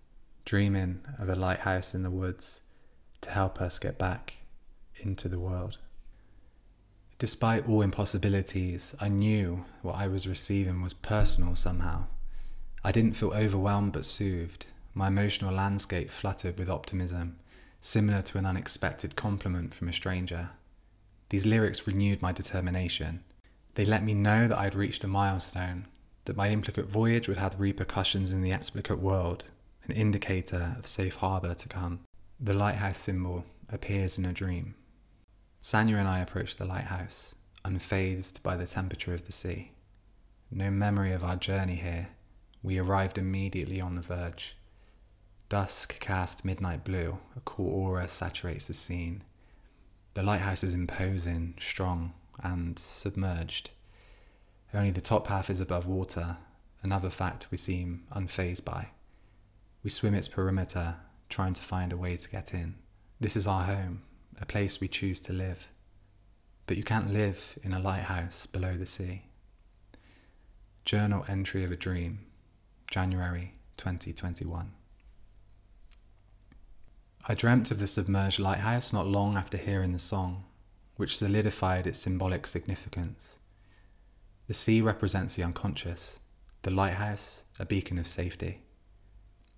dreaming 0.47 1.02
of 1.19 1.28
a 1.28 1.37
lighthouse 1.37 1.95
in 1.95 2.02
the 2.02 2.11
woods 2.11 2.62
to 3.21 3.31
help 3.31 3.61
us 3.61 3.78
get 3.78 3.99
back 3.99 4.35
into 4.97 5.28
the 5.28 5.38
world. 5.38 5.81
Despite 7.19 7.69
all 7.69 7.83
impossibilities, 7.83 8.95
I 8.99 9.09
knew 9.09 9.64
what 9.83 9.97
I 9.97 10.09
was 10.09 10.26
receiving 10.26 10.81
was 10.81 10.95
personal 10.95 11.55
somehow. 11.55 12.05
I 12.83 12.93
didn't 12.93 13.14
feel 13.14 13.33
overwhelmed 13.33 13.93
but 13.93 14.05
soothed. 14.05 14.66
My 14.95 15.09
emotional 15.09 15.52
landscape 15.52 16.09
fluttered 16.09 16.59
with 16.59 16.71
optimism, 16.71 17.38
similar 17.83 18.23
to 18.23 18.38
an 18.38 18.47
unexpected 18.47 19.16
compliment 19.16 19.75
from 19.75 19.88
a 19.88 19.93
stranger. 19.93 20.50
These 21.28 21.45
lyrics 21.45 21.87
renewed 21.87 22.23
my 22.23 22.33
determination. 22.33 23.23
They 23.76 23.85
let 23.85 24.02
me 24.02 24.14
know 24.14 24.49
that 24.49 24.56
I 24.56 24.64
had 24.64 24.75
reached 24.75 25.04
a 25.04 25.06
milestone, 25.06 25.87
that 26.25 26.37
my 26.37 26.49
implicate 26.49 26.87
voyage 26.87 27.28
would 27.28 27.37
have 27.37 27.61
repercussions 27.61 28.30
in 28.30 28.40
the 28.40 28.50
explicate 28.50 28.99
world, 28.99 29.50
an 29.85 29.92
indicator 29.95 30.75
of 30.78 30.87
safe 30.87 31.16
harbour 31.16 31.54
to 31.54 31.68
come. 31.68 32.00
The 32.40 32.54
lighthouse 32.54 32.97
symbol 32.97 33.45
appears 33.68 34.16
in 34.16 34.25
a 34.25 34.33
dream. 34.33 34.76
Sanya 35.62 35.99
and 35.99 36.09
I 36.09 36.21
approached 36.21 36.56
the 36.56 36.64
lighthouse, 36.64 37.35
unfazed 37.66 38.42
by 38.42 38.56
the 38.56 38.66
temperature 38.66 39.12
of 39.12 39.26
the 39.26 39.33
sea. 39.33 39.73
No 40.50 40.71
memory 40.71 41.12
of 41.12 41.23
our 41.23 41.37
journey 41.37 41.75
here, 41.75 42.09
we 42.62 42.78
arrived 42.78 43.18
immediately 43.18 43.78
on 43.83 43.95
the 43.95 44.00
verge. 44.00 44.56
Dusk 45.50 46.00
cast 46.00 46.47
midnight 46.47 46.83
blue, 46.83 47.18
a 47.37 47.40
cool 47.40 47.68
aura 47.68 48.09
saturates 48.09 48.64
the 48.64 48.73
scene. 48.73 49.23
The 50.14 50.23
lighthouse 50.23 50.64
is 50.64 50.73
imposing, 50.73 51.56
strong, 51.61 52.14
and 52.43 52.78
submerged. 52.78 53.71
Only 54.75 54.90
the 54.90 55.00
top 55.00 55.28
half 55.28 55.49
is 55.50 55.61
above 55.61 55.87
water, 55.87 56.37
another 56.83 57.11
fact 57.11 57.49
we 57.50 57.57
seem 57.57 58.05
unfazed 58.12 58.64
by. 58.64 58.88
We 59.83 59.90
swim 59.90 60.14
its 60.14 60.28
perimeter, 60.28 60.97
trying 61.28 61.55
to 61.55 61.62
find 61.62 61.93
a 61.93 61.97
way 61.97 62.16
to 62.16 62.28
get 62.28 62.52
in. 62.52 62.76
This 63.21 63.37
is 63.37 63.47
our 63.47 63.64
home, 63.64 64.02
a 64.40 64.47
place 64.47 64.81
we 64.81 64.88
choose 64.88 65.21
to 65.21 65.33
live. 65.33 65.69
But 66.66 66.76
you 66.76 66.83
can't 66.83 67.12
live 67.12 67.59
in 67.62 67.73
a 67.73 67.78
lighthouse 67.78 68.47
below 68.47 68.76
the 68.76 68.87
sea. 68.87 69.23
Journal 70.85 71.25
entry 71.28 71.64
of 71.64 71.71
a 71.71 71.76
dream, 71.76 72.26
January 72.90 73.55
2021. 73.76 74.73
I 77.28 77.35
dreamt 77.35 77.71
of 77.71 77.81
the 77.81 77.87
submerged 77.87 78.38
lighthouse 78.38 78.93
not 78.93 79.07
long 79.07 79.37
after 79.37 79.57
hearing 79.57 79.93
the 79.93 79.99
song, 79.99 80.45
which 80.97 81.17
solidified 81.17 81.87
its 81.87 81.99
symbolic 81.99 82.47
significance. 82.47 83.38
The 84.49 84.55
sea 84.55 84.81
represents 84.81 85.35
the 85.35 85.43
unconscious, 85.43 86.19
the 86.62 86.71
lighthouse, 86.71 87.45
a 87.59 87.67
beacon 87.67 87.99
of 87.99 88.07
safety. 88.07 88.62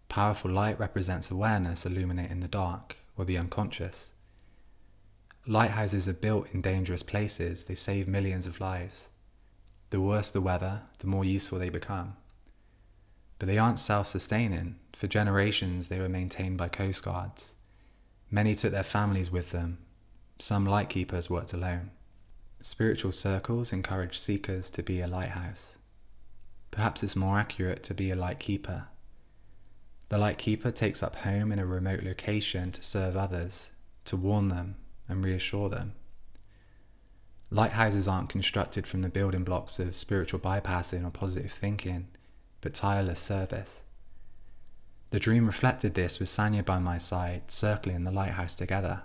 Powerful 0.08 0.50
light 0.50 0.78
represents 0.78 1.30
awareness 1.30 1.84
illuminating 1.84 2.40
the 2.40 2.48
dark 2.48 2.96
or 3.16 3.24
the 3.24 3.38
unconscious. 3.38 4.12
Lighthouses 5.46 6.08
are 6.08 6.14
built 6.14 6.48
in 6.52 6.60
dangerous 6.60 7.02
places, 7.02 7.64
they 7.64 7.74
save 7.74 8.08
millions 8.08 8.46
of 8.46 8.60
lives. 8.60 9.08
The 9.90 10.00
worse 10.00 10.30
the 10.30 10.40
weather, 10.40 10.82
the 10.98 11.06
more 11.06 11.24
useful 11.24 11.58
they 11.58 11.70
become. 11.70 12.16
But 13.38 13.46
they 13.46 13.58
aren't 13.58 13.78
self 13.78 14.08
sustaining. 14.08 14.76
For 14.92 15.06
generations, 15.06 15.88
they 15.88 16.00
were 16.00 16.08
maintained 16.08 16.58
by 16.58 16.68
coastguards. 16.68 17.54
Many 18.30 18.54
took 18.54 18.72
their 18.72 18.82
families 18.82 19.30
with 19.30 19.52
them. 19.52 19.78
Some 20.38 20.64
lightkeepers 20.64 21.28
worked 21.28 21.52
alone. 21.52 21.90
Spiritual 22.60 23.12
circles 23.12 23.72
encourage 23.72 24.18
seekers 24.18 24.70
to 24.70 24.82
be 24.82 25.00
a 25.00 25.08
lighthouse. 25.08 25.78
Perhaps 26.70 27.02
it's 27.02 27.16
more 27.16 27.38
accurate 27.38 27.82
to 27.84 27.94
be 27.94 28.10
a 28.10 28.16
lightkeeper. 28.16 28.86
The 30.10 30.18
lightkeeper 30.18 30.70
takes 30.70 31.02
up 31.02 31.16
home 31.16 31.50
in 31.50 31.58
a 31.58 31.66
remote 31.66 32.04
location 32.04 32.70
to 32.72 32.82
serve 32.82 33.16
others, 33.16 33.72
to 34.04 34.16
warn 34.16 34.48
them 34.48 34.76
and 35.08 35.24
reassure 35.24 35.68
them. 35.68 35.94
Lighthouses 37.50 38.06
aren't 38.06 38.28
constructed 38.28 38.86
from 38.86 39.02
the 39.02 39.08
building 39.08 39.42
blocks 39.42 39.78
of 39.78 39.96
spiritual 39.96 40.38
bypassing 40.38 41.04
or 41.04 41.10
positive 41.10 41.50
thinking, 41.50 42.08
but 42.60 42.74
tireless 42.74 43.20
service. 43.20 43.82
The 45.10 45.18
dream 45.18 45.46
reflected 45.46 45.94
this 45.94 46.20
with 46.20 46.28
Sanya 46.28 46.64
by 46.64 46.78
my 46.78 46.98
side, 46.98 47.50
circling 47.50 48.04
the 48.04 48.10
lighthouse 48.10 48.54
together. 48.54 49.02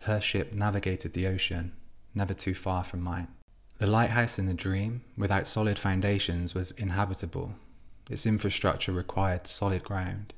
Her 0.00 0.20
ship 0.20 0.52
navigated 0.52 1.12
the 1.12 1.26
ocean, 1.26 1.72
never 2.14 2.34
too 2.34 2.54
far 2.54 2.84
from 2.84 3.00
mine. 3.00 3.28
The 3.78 3.86
lighthouse 3.86 4.38
in 4.38 4.46
the 4.46 4.54
dream, 4.54 5.02
without 5.16 5.46
solid 5.46 5.78
foundations, 5.78 6.54
was 6.54 6.72
inhabitable. 6.72 7.54
Its 8.10 8.26
infrastructure 8.26 8.92
required 8.92 9.46
solid 9.46 9.84
ground. 9.84 10.34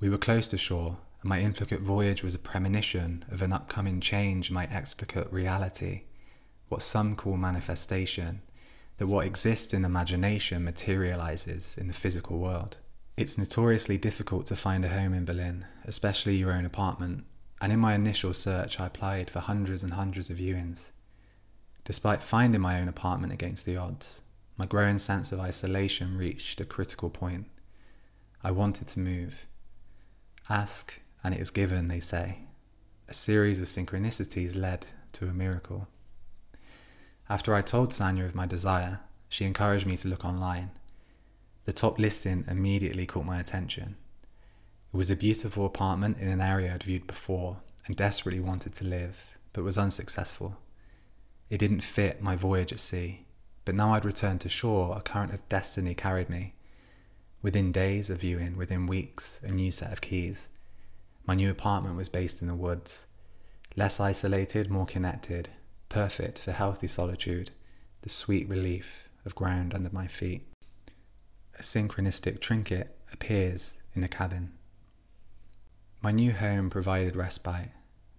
We 0.00 0.08
were 0.08 0.18
close 0.18 0.48
to 0.48 0.58
shore, 0.58 0.96
and 1.20 1.28
my 1.28 1.40
implicate 1.40 1.80
voyage 1.80 2.22
was 2.22 2.34
a 2.34 2.38
premonition 2.38 3.24
of 3.30 3.42
an 3.42 3.52
upcoming 3.52 4.00
change 4.00 4.48
in 4.48 4.54
my 4.54 4.66
explicate 4.66 5.32
reality, 5.32 6.02
what 6.68 6.82
some 6.82 7.14
call 7.14 7.36
manifestation, 7.36 8.40
that 8.96 9.06
what 9.06 9.26
exists 9.26 9.74
in 9.74 9.84
imagination 9.84 10.64
materializes 10.64 11.76
in 11.76 11.86
the 11.86 11.92
physical 11.92 12.38
world. 12.38 12.78
It's 13.16 13.36
notoriously 13.36 13.98
difficult 13.98 14.46
to 14.46 14.56
find 14.56 14.84
a 14.84 14.88
home 14.88 15.12
in 15.12 15.24
Berlin, 15.24 15.66
especially 15.84 16.36
your 16.36 16.52
own 16.52 16.64
apartment, 16.64 17.24
and 17.60 17.72
in 17.72 17.78
my 17.78 17.94
initial 17.94 18.32
search 18.32 18.80
I 18.80 18.86
applied 18.86 19.30
for 19.30 19.40
hundreds 19.40 19.84
and 19.84 19.92
hundreds 19.92 20.30
of 20.30 20.38
viewings. 20.38 20.90
Despite 21.84 22.22
finding 22.22 22.60
my 22.60 22.80
own 22.80 22.88
apartment 22.88 23.32
against 23.32 23.66
the 23.66 23.76
odds, 23.76 24.22
my 24.56 24.66
growing 24.66 24.98
sense 24.98 25.32
of 25.32 25.40
isolation 25.40 26.16
reached 26.16 26.60
a 26.60 26.64
critical 26.64 27.10
point. 27.10 27.46
I 28.42 28.50
wanted 28.50 28.88
to 28.88 29.00
move. 29.00 29.46
Ask, 30.48 31.00
and 31.22 31.34
it 31.34 31.40
is 31.40 31.50
given, 31.50 31.88
they 31.88 32.00
say. 32.00 32.40
A 33.08 33.14
series 33.14 33.60
of 33.60 33.68
synchronicities 33.68 34.56
led 34.56 34.86
to 35.12 35.26
a 35.26 35.32
miracle. 35.32 35.88
After 37.28 37.54
I 37.54 37.62
told 37.62 37.90
Sanya 37.90 38.24
of 38.24 38.34
my 38.34 38.46
desire, 38.46 39.00
she 39.28 39.44
encouraged 39.44 39.86
me 39.86 39.96
to 39.98 40.08
look 40.08 40.24
online. 40.24 40.70
The 41.64 41.72
top 41.72 41.98
listing 41.98 42.44
immediately 42.48 43.06
caught 43.06 43.24
my 43.24 43.38
attention. 43.38 43.96
It 44.92 44.96
was 44.96 45.10
a 45.10 45.16
beautiful 45.16 45.66
apartment 45.66 46.18
in 46.18 46.28
an 46.28 46.40
area 46.40 46.74
I'd 46.74 46.82
viewed 46.82 47.06
before 47.06 47.58
and 47.86 47.96
desperately 47.96 48.40
wanted 48.40 48.74
to 48.74 48.84
live, 48.84 49.38
but 49.52 49.64
was 49.64 49.78
unsuccessful. 49.78 50.56
It 51.48 51.58
didn't 51.58 51.82
fit 51.82 52.22
my 52.22 52.36
voyage 52.36 52.72
at 52.72 52.80
sea, 52.80 53.26
but 53.64 53.74
now 53.74 53.94
I'd 53.94 54.04
returned 54.04 54.40
to 54.42 54.48
shore, 54.48 54.96
a 54.96 55.00
current 55.00 55.32
of 55.32 55.48
destiny 55.48 55.94
carried 55.94 56.28
me. 56.28 56.54
Within 57.42 57.72
days 57.72 58.10
of 58.10 58.20
viewing, 58.20 58.56
within 58.56 58.86
weeks, 58.86 59.40
a 59.42 59.52
new 59.52 59.72
set 59.72 59.92
of 59.92 60.00
keys. 60.00 60.48
My 61.26 61.34
new 61.34 61.50
apartment 61.50 61.96
was 61.96 62.08
based 62.08 62.42
in 62.42 62.48
the 62.48 62.54
woods, 62.54 63.06
less 63.76 64.00
isolated, 64.00 64.70
more 64.70 64.86
connected, 64.86 65.48
perfect 65.88 66.40
for 66.40 66.52
healthy 66.52 66.86
solitude, 66.86 67.50
the 68.02 68.08
sweet 68.08 68.48
relief 68.48 69.08
of 69.24 69.34
ground 69.34 69.74
under 69.74 69.90
my 69.92 70.06
feet 70.06 70.46
a 71.60 71.62
synchronistic 71.62 72.40
trinket 72.40 72.96
appears 73.12 73.74
in 73.94 74.02
a 74.02 74.08
cabin. 74.08 74.50
My 76.02 76.12
new 76.12 76.32
home 76.32 76.70
provided 76.70 77.14
respite, 77.14 77.72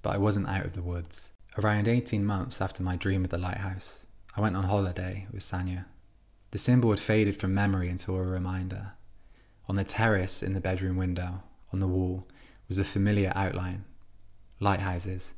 but 0.04 0.12
I 0.12 0.20
wasn't 0.20 0.48
out 0.48 0.66
of 0.66 0.74
the 0.74 0.84
woods. 0.84 1.34
Around 1.58 1.88
18 1.88 2.24
months 2.24 2.62
after 2.62 2.84
my 2.84 2.96
dream 2.96 3.24
of 3.24 3.32
the 3.32 3.40
lighthouse, 3.40 4.06
I 4.38 4.42
went 4.42 4.56
on 4.56 4.66
holiday 4.66 5.26
with 5.32 5.42
Sanya. 5.42 5.86
The 6.52 6.60
symbol 6.60 6.92
had 6.92 7.00
faded 7.00 7.38
from 7.38 7.56
memory 7.56 7.90
into 7.90 8.16
a 8.16 8.22
reminder. 8.22 8.92
On 9.68 9.78
the 9.78 9.84
terrace 9.84 10.44
in 10.44 10.54
the 10.54 10.62
bedroom 10.62 10.96
window, 10.96 11.42
on 11.74 11.80
the 11.80 11.88
wall, 11.88 12.28
was 12.68 12.78
a 12.78 12.84
familiar 12.84 13.32
outline 13.34 13.86
lighthouses. 14.60 15.34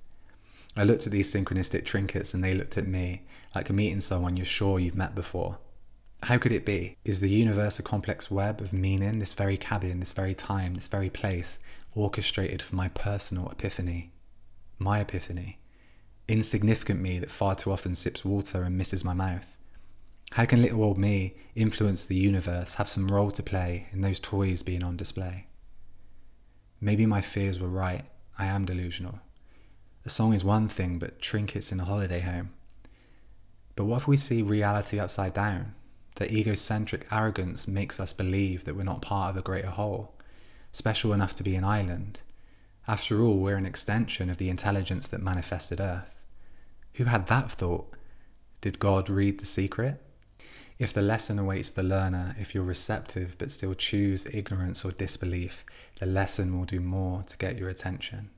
I 0.76 0.84
looked 0.84 1.06
at 1.06 1.14
these 1.14 1.34
synchronistic 1.34 1.86
trinkets 1.86 2.34
and 2.34 2.44
they 2.44 2.54
looked 2.54 2.78
at 2.78 2.88
me, 2.88 3.22
like 3.56 3.70
meeting 3.70 4.02
someone 4.02 4.36
you're 4.36 4.46
sure 4.46 4.80
you've 4.80 4.98
met 4.98 5.16
before. 5.16 5.60
How 6.24 6.38
could 6.38 6.52
it 6.52 6.66
be? 6.66 6.98
Is 7.06 7.22
the 7.22 7.30
universe 7.30 7.80
a 7.80 7.84
complex 7.84 8.30
web 8.30 8.60
of 8.60 8.74
meaning, 8.74 9.20
this 9.20 9.34
very 9.34 9.56
cabin, 9.56 10.00
this 10.00 10.14
very 10.14 10.36
time, 10.36 10.74
this 10.74 10.88
very 10.88 11.10
place, 11.10 11.60
orchestrated 11.96 12.62
for 12.62 12.76
my 12.76 12.88
personal 12.90 13.50
epiphany? 13.50 14.12
My 14.80 15.00
epiphany. 15.00 15.60
Insignificant 16.28 17.02
me 17.02 17.20
that 17.20 17.32
far 17.32 17.56
too 17.56 17.72
often 17.72 17.96
sips 17.96 18.24
water 18.24 18.64
and 18.64 18.78
misses 18.78 19.04
my 19.04 19.14
mouth. 19.14 19.58
How 20.34 20.46
can 20.46 20.62
little 20.62 20.84
old 20.84 20.98
me 20.98 21.36
influence 21.54 22.06
the 22.06 22.16
universe, 22.16 22.76
have 22.76 22.90
some 22.90 23.12
role 23.12 23.32
to 23.32 23.44
play 23.44 23.88
in 23.92 24.02
those 24.02 24.20
toys 24.20 24.64
being 24.64 24.84
on 24.84 24.98
display? 24.98 25.48
Maybe 26.82 27.06
my 27.06 27.22
fears 27.22 27.60
were 27.60 27.70
right. 27.70 28.04
I 28.38 28.46
am 28.46 28.66
delusional. 28.66 29.20
A 30.06 30.10
song 30.10 30.34
is 30.34 30.44
one 30.44 30.68
thing, 30.68 30.98
but 30.98 31.22
trinkets 31.22 31.72
in 31.72 31.80
a 31.80 31.86
holiday 31.86 32.20
home. 32.20 32.52
But 33.76 33.86
what 33.86 34.02
if 34.02 34.08
we 34.08 34.18
see 34.18 34.42
reality 34.42 35.00
upside 35.00 35.34
down? 35.34 35.76
That 36.16 36.32
egocentric 36.32 37.08
arrogance 37.12 37.68
makes 37.68 38.00
us 38.00 38.14
believe 38.14 38.66
that 38.66 38.76
we're 38.76 38.84
not 38.84 39.02
part 39.02 39.30
of 39.30 39.38
a 39.38 39.42
greater 39.42 39.70
whole, 39.70 40.13
special 40.74 41.14
enough 41.14 41.36
to 41.36 41.44
be 41.44 41.56
an 41.56 41.64
island. 41.64 42.22
After 42.88 43.22
all, 43.22 43.38
we're 43.38 43.56
an 43.56 43.66
extension 43.66 44.30
of 44.30 44.38
the 44.38 44.50
intelligence 44.50 45.08
that 45.08 45.22
manifested 45.22 45.80
Earth. 45.80 46.26
Who 46.96 47.06
had 47.06 47.28
that 47.28 47.50
thought? 47.50 47.94
Did 48.60 48.80
God 48.80 49.10
read 49.10 49.40
the 49.40 49.46
secret? 49.46 50.02
If 50.80 50.92
the 50.92 51.02
lesson 51.02 51.40
awaits 51.40 51.70
the 51.70 51.84
learner, 51.84 52.36
if 52.40 52.54
you're 52.54 52.64
receptive 52.64 53.38
but 53.38 53.52
still 53.52 53.74
choose 53.74 54.26
ignorance 54.26 54.84
or 54.84 54.92
disbelief, 54.92 55.66
the 56.00 56.06
lesson 56.06 56.58
will 56.58 56.66
do 56.66 56.80
more 56.82 57.24
to 57.24 57.38
get 57.38 57.58
your 57.58 57.70
attention. 57.70 58.32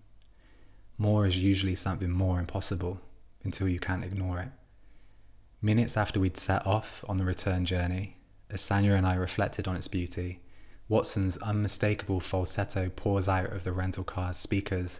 More 0.98 1.26
is 1.26 1.42
usually 1.42 1.76
something 1.76 2.12
more 2.12 2.40
impossible 2.40 3.02
until 3.44 3.68
you 3.68 3.80
can't 3.80 4.06
ignore 4.06 4.40
it. 4.40 4.50
Minutes 5.62 5.98
after 5.98 6.20
we'd 6.20 6.38
set 6.38 6.68
off 6.68 7.04
on 7.08 7.18
the 7.18 7.26
return 7.26 7.66
journey, 7.66 8.18
as 8.50 8.62
Sanya 8.62 8.98
and 8.98 9.08
I 9.08 9.16
reflected 9.16 9.68
on 9.68 9.76
its 9.76 9.88
beauty, 9.88 10.42
Watson's 10.88 11.38
unmistakable 11.38 12.20
falsetto 12.20 12.90
pours 12.96 13.28
out 13.28 13.52
of 13.52 13.64
the 13.64 13.72
rental 13.72 14.04
car's 14.04 14.38
speakers 14.38 15.00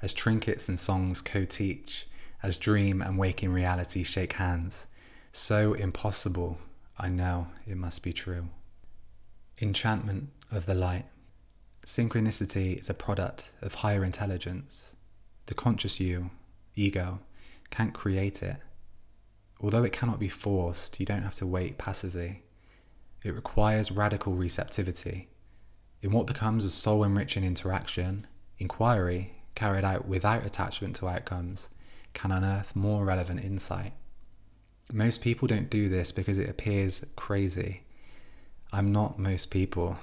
as 0.00 0.12
trinkets 0.12 0.68
and 0.68 0.78
songs 0.78 1.20
co 1.20 1.44
teach, 1.44 2.06
as 2.42 2.56
dream 2.56 3.02
and 3.02 3.18
waking 3.18 3.52
reality 3.52 4.02
shake 4.02 4.34
hands. 4.34 4.86
So 5.32 5.74
impossible, 5.74 6.58
I 6.98 7.08
know 7.08 7.48
it 7.66 7.76
must 7.76 8.02
be 8.02 8.12
true. 8.12 8.48
Enchantment 9.60 10.30
of 10.50 10.66
the 10.66 10.74
light. 10.74 11.06
Synchronicity 11.84 12.78
is 12.78 12.88
a 12.88 12.94
product 12.94 13.50
of 13.60 13.74
higher 13.74 14.04
intelligence. 14.04 14.94
The 15.46 15.54
conscious 15.54 16.00
you, 16.00 16.30
ego, 16.74 17.20
can't 17.70 17.92
create 17.92 18.42
it. 18.42 18.56
Although 19.60 19.84
it 19.84 19.92
cannot 19.92 20.20
be 20.20 20.28
forced, 20.28 21.00
you 21.00 21.06
don't 21.06 21.22
have 21.22 21.34
to 21.36 21.46
wait 21.46 21.76
passively. 21.78 22.44
It 23.22 23.34
requires 23.34 23.90
radical 23.90 24.34
receptivity. 24.34 25.28
In 26.02 26.12
what 26.12 26.26
becomes 26.26 26.64
a 26.64 26.70
soul 26.70 27.04
enriching 27.04 27.44
interaction, 27.44 28.26
inquiry, 28.58 29.34
carried 29.54 29.84
out 29.84 30.06
without 30.06 30.46
attachment 30.46 30.96
to 30.96 31.08
outcomes, 31.08 31.68
can 32.14 32.30
unearth 32.30 32.76
more 32.76 33.04
relevant 33.04 33.42
insight. 33.42 33.92
Most 34.92 35.20
people 35.20 35.48
don't 35.48 35.68
do 35.68 35.88
this 35.88 36.12
because 36.12 36.38
it 36.38 36.48
appears 36.48 37.04
crazy. 37.16 37.82
I'm 38.72 38.92
not 38.92 39.18
most 39.18 39.50
people. 39.50 39.96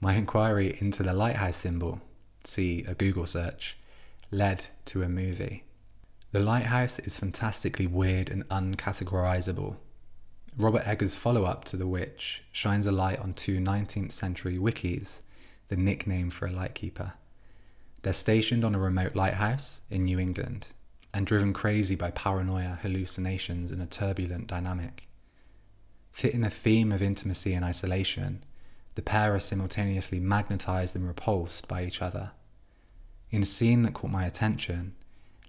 My 0.00 0.14
inquiry 0.14 0.76
into 0.80 1.02
the 1.02 1.12
lighthouse 1.12 1.56
symbol, 1.56 2.00
see 2.44 2.84
a 2.84 2.94
Google 2.94 3.26
search, 3.26 3.76
led 4.30 4.66
to 4.86 5.02
a 5.02 5.08
movie. 5.08 5.64
The 6.32 6.40
Lighthouse 6.40 7.00
is 7.00 7.18
fantastically 7.18 7.88
weird 7.88 8.30
and 8.30 8.48
uncategorizable. 8.50 9.76
Robert 10.56 10.86
Eggers' 10.86 11.16
follow 11.16 11.44
up 11.44 11.64
to 11.66 11.76
The 11.76 11.86
Witch 11.86 12.42
shines 12.52 12.86
a 12.86 12.92
light 12.92 13.20
on 13.20 13.34
two 13.34 13.58
19th 13.58 14.12
century 14.12 14.58
wickies, 14.58 15.20
the 15.68 15.76
nickname 15.76 16.30
for 16.30 16.46
a 16.46 16.52
lightkeeper. 16.52 17.12
They're 18.02 18.12
stationed 18.12 18.64
on 18.64 18.74
a 18.74 18.78
remote 18.78 19.14
lighthouse 19.14 19.82
in 19.90 20.04
New 20.04 20.18
England 20.18 20.68
and 21.12 21.26
driven 21.26 21.52
crazy 21.52 21.94
by 21.94 22.10
paranoia, 22.10 22.78
hallucinations, 22.82 23.72
and 23.72 23.82
a 23.82 23.86
turbulent 23.86 24.46
dynamic. 24.46 25.08
Fitting 26.12 26.40
the 26.40 26.50
theme 26.50 26.92
of 26.92 27.02
intimacy 27.02 27.54
and 27.54 27.64
isolation, 27.64 28.44
the 28.94 29.02
pair 29.02 29.34
are 29.34 29.40
simultaneously 29.40 30.20
magnetized 30.20 30.96
and 30.96 31.06
repulsed 31.06 31.68
by 31.68 31.84
each 31.84 32.02
other. 32.02 32.32
In 33.30 33.42
a 33.42 33.46
scene 33.46 33.82
that 33.82 33.94
caught 33.94 34.10
my 34.10 34.24
attention, 34.26 34.94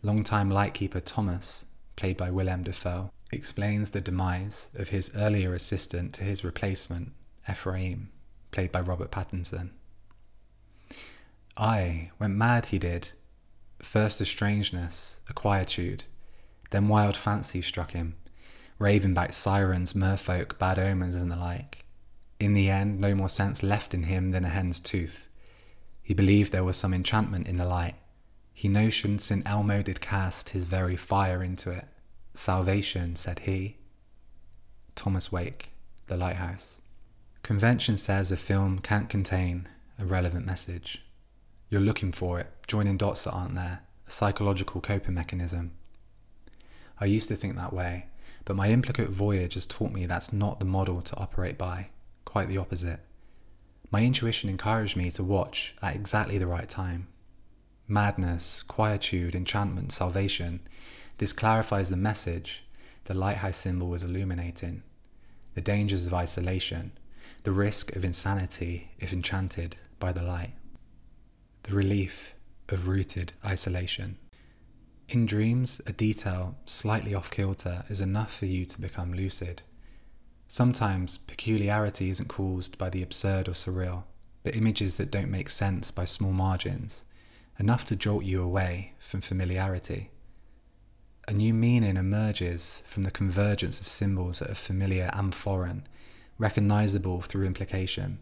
longtime 0.03 0.49
lightkeeper 0.49 0.99
Thomas, 0.99 1.65
played 2.01 2.17
by 2.17 2.31
Willem 2.31 2.63
Dafoe, 2.63 3.11
explains 3.31 3.91
the 3.91 4.01
demise 4.01 4.71
of 4.73 4.89
his 4.89 5.11
earlier 5.15 5.53
assistant 5.53 6.13
to 6.15 6.23
his 6.23 6.43
replacement, 6.43 7.11
Ephraim, 7.47 8.09
played 8.49 8.71
by 8.71 8.81
Robert 8.81 9.11
Pattinson. 9.11 9.69
I 11.55 12.09
went 12.17 12.33
mad, 12.33 12.65
he 12.65 12.79
did. 12.79 13.11
First 13.83 14.19
a 14.19 14.25
strangeness, 14.25 15.19
a 15.29 15.33
quietude, 15.33 16.05
then 16.71 16.87
wild 16.87 17.15
fancy 17.15 17.61
struck 17.61 17.91
him, 17.91 18.15
raving 18.79 19.13
back 19.13 19.31
sirens, 19.31 19.93
merfolk, 19.93 20.57
bad 20.57 20.79
omens, 20.79 21.15
and 21.15 21.29
the 21.29 21.35
like. 21.35 21.85
In 22.39 22.55
the 22.55 22.71
end, 22.71 22.99
no 22.99 23.13
more 23.13 23.29
sense 23.29 23.61
left 23.61 23.93
in 23.93 24.05
him 24.05 24.31
than 24.31 24.43
a 24.43 24.49
hen's 24.49 24.79
tooth. 24.79 25.29
He 26.01 26.15
believed 26.15 26.51
there 26.51 26.63
was 26.63 26.77
some 26.77 26.95
enchantment 26.95 27.47
in 27.47 27.57
the 27.57 27.65
light. 27.65 27.93
He 28.55 28.67
notioned 28.67 29.21
St. 29.21 29.47
Elmo 29.47 29.83
did 29.83 30.01
cast 30.01 30.49
his 30.49 30.65
very 30.65 30.95
fire 30.95 31.43
into 31.43 31.69
it. 31.69 31.87
Salvation, 32.33 33.15
said 33.15 33.39
he. 33.39 33.77
Thomas 34.95 35.31
Wake, 35.31 35.71
The 36.07 36.15
Lighthouse. 36.15 36.79
Convention 37.43 37.97
says 37.97 38.31
a 38.31 38.37
film 38.37 38.79
can't 38.79 39.09
contain 39.09 39.67
a 39.99 40.05
relevant 40.05 40.45
message. 40.45 41.03
You're 41.69 41.81
looking 41.81 42.11
for 42.11 42.39
it, 42.39 42.47
joining 42.67 42.97
dots 42.97 43.23
that 43.23 43.31
aren't 43.31 43.55
there, 43.55 43.81
a 44.07 44.11
psychological 44.11 44.79
coping 44.81 45.15
mechanism. 45.15 45.71
I 46.99 47.05
used 47.05 47.29
to 47.29 47.35
think 47.35 47.55
that 47.55 47.73
way, 47.73 48.05
but 48.45 48.55
my 48.55 48.69
implicate 48.69 49.09
voyage 49.09 49.55
has 49.55 49.65
taught 49.65 49.91
me 49.91 50.05
that's 50.05 50.31
not 50.31 50.59
the 50.59 50.65
model 50.65 51.01
to 51.01 51.17
operate 51.17 51.57
by, 51.57 51.89
quite 52.25 52.47
the 52.47 52.57
opposite. 52.57 52.99
My 53.91 54.03
intuition 54.03 54.49
encouraged 54.49 54.95
me 54.95 55.11
to 55.11 55.23
watch 55.23 55.75
at 55.81 55.95
exactly 55.95 56.37
the 56.37 56.47
right 56.47 56.69
time. 56.69 57.07
Madness, 57.87 58.63
quietude, 58.63 59.35
enchantment, 59.35 59.91
salvation. 59.91 60.61
This 61.21 61.33
clarifies 61.33 61.91
the 61.91 61.97
message 61.97 62.63
the 63.03 63.13
lighthouse 63.13 63.57
symbol 63.57 63.89
was 63.89 64.03
illuminating 64.03 64.81
the 65.53 65.61
dangers 65.61 66.07
of 66.07 66.15
isolation, 66.15 66.93
the 67.43 67.51
risk 67.51 67.95
of 67.95 68.03
insanity 68.03 68.89
if 68.97 69.13
enchanted 69.13 69.75
by 69.99 70.13
the 70.13 70.23
light, 70.23 70.53
the 71.61 71.75
relief 71.75 72.33
of 72.69 72.87
rooted 72.87 73.33
isolation. 73.45 74.17
In 75.09 75.27
dreams, 75.27 75.79
a 75.85 75.91
detail 75.91 76.55
slightly 76.65 77.13
off 77.13 77.29
kilter 77.29 77.85
is 77.87 78.01
enough 78.01 78.35
for 78.35 78.47
you 78.47 78.65
to 78.65 78.81
become 78.81 79.13
lucid. 79.13 79.61
Sometimes 80.47 81.19
peculiarity 81.19 82.09
isn't 82.09 82.29
caused 82.29 82.79
by 82.79 82.89
the 82.89 83.03
absurd 83.03 83.47
or 83.47 83.51
surreal, 83.51 84.05
but 84.41 84.55
images 84.55 84.97
that 84.97 85.11
don't 85.11 85.29
make 85.29 85.51
sense 85.51 85.91
by 85.91 86.03
small 86.03 86.33
margins, 86.33 87.03
enough 87.59 87.85
to 87.85 87.95
jolt 87.95 88.23
you 88.23 88.41
away 88.41 88.93
from 88.97 89.21
familiarity. 89.21 90.09
A 91.27 91.33
new 91.33 91.53
meaning 91.53 91.97
emerges 91.97 92.81
from 92.85 93.03
the 93.03 93.11
convergence 93.11 93.79
of 93.79 93.87
symbols 93.87 94.39
that 94.39 94.49
are 94.49 94.55
familiar 94.55 95.09
and 95.13 95.33
foreign, 95.33 95.83
recognizable 96.37 97.21
through 97.21 97.45
implication. 97.45 98.19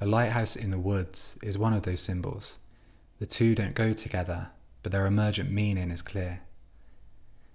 A 0.00 0.06
lighthouse 0.06 0.56
in 0.56 0.70
the 0.70 0.78
woods 0.78 1.36
is 1.42 1.58
one 1.58 1.74
of 1.74 1.82
those 1.82 2.00
symbols. 2.00 2.56
The 3.18 3.26
two 3.26 3.54
don't 3.54 3.74
go 3.74 3.92
together, 3.92 4.50
but 4.82 4.92
their 4.92 5.06
emergent 5.06 5.50
meaning 5.50 5.90
is 5.90 6.02
clear. 6.02 6.40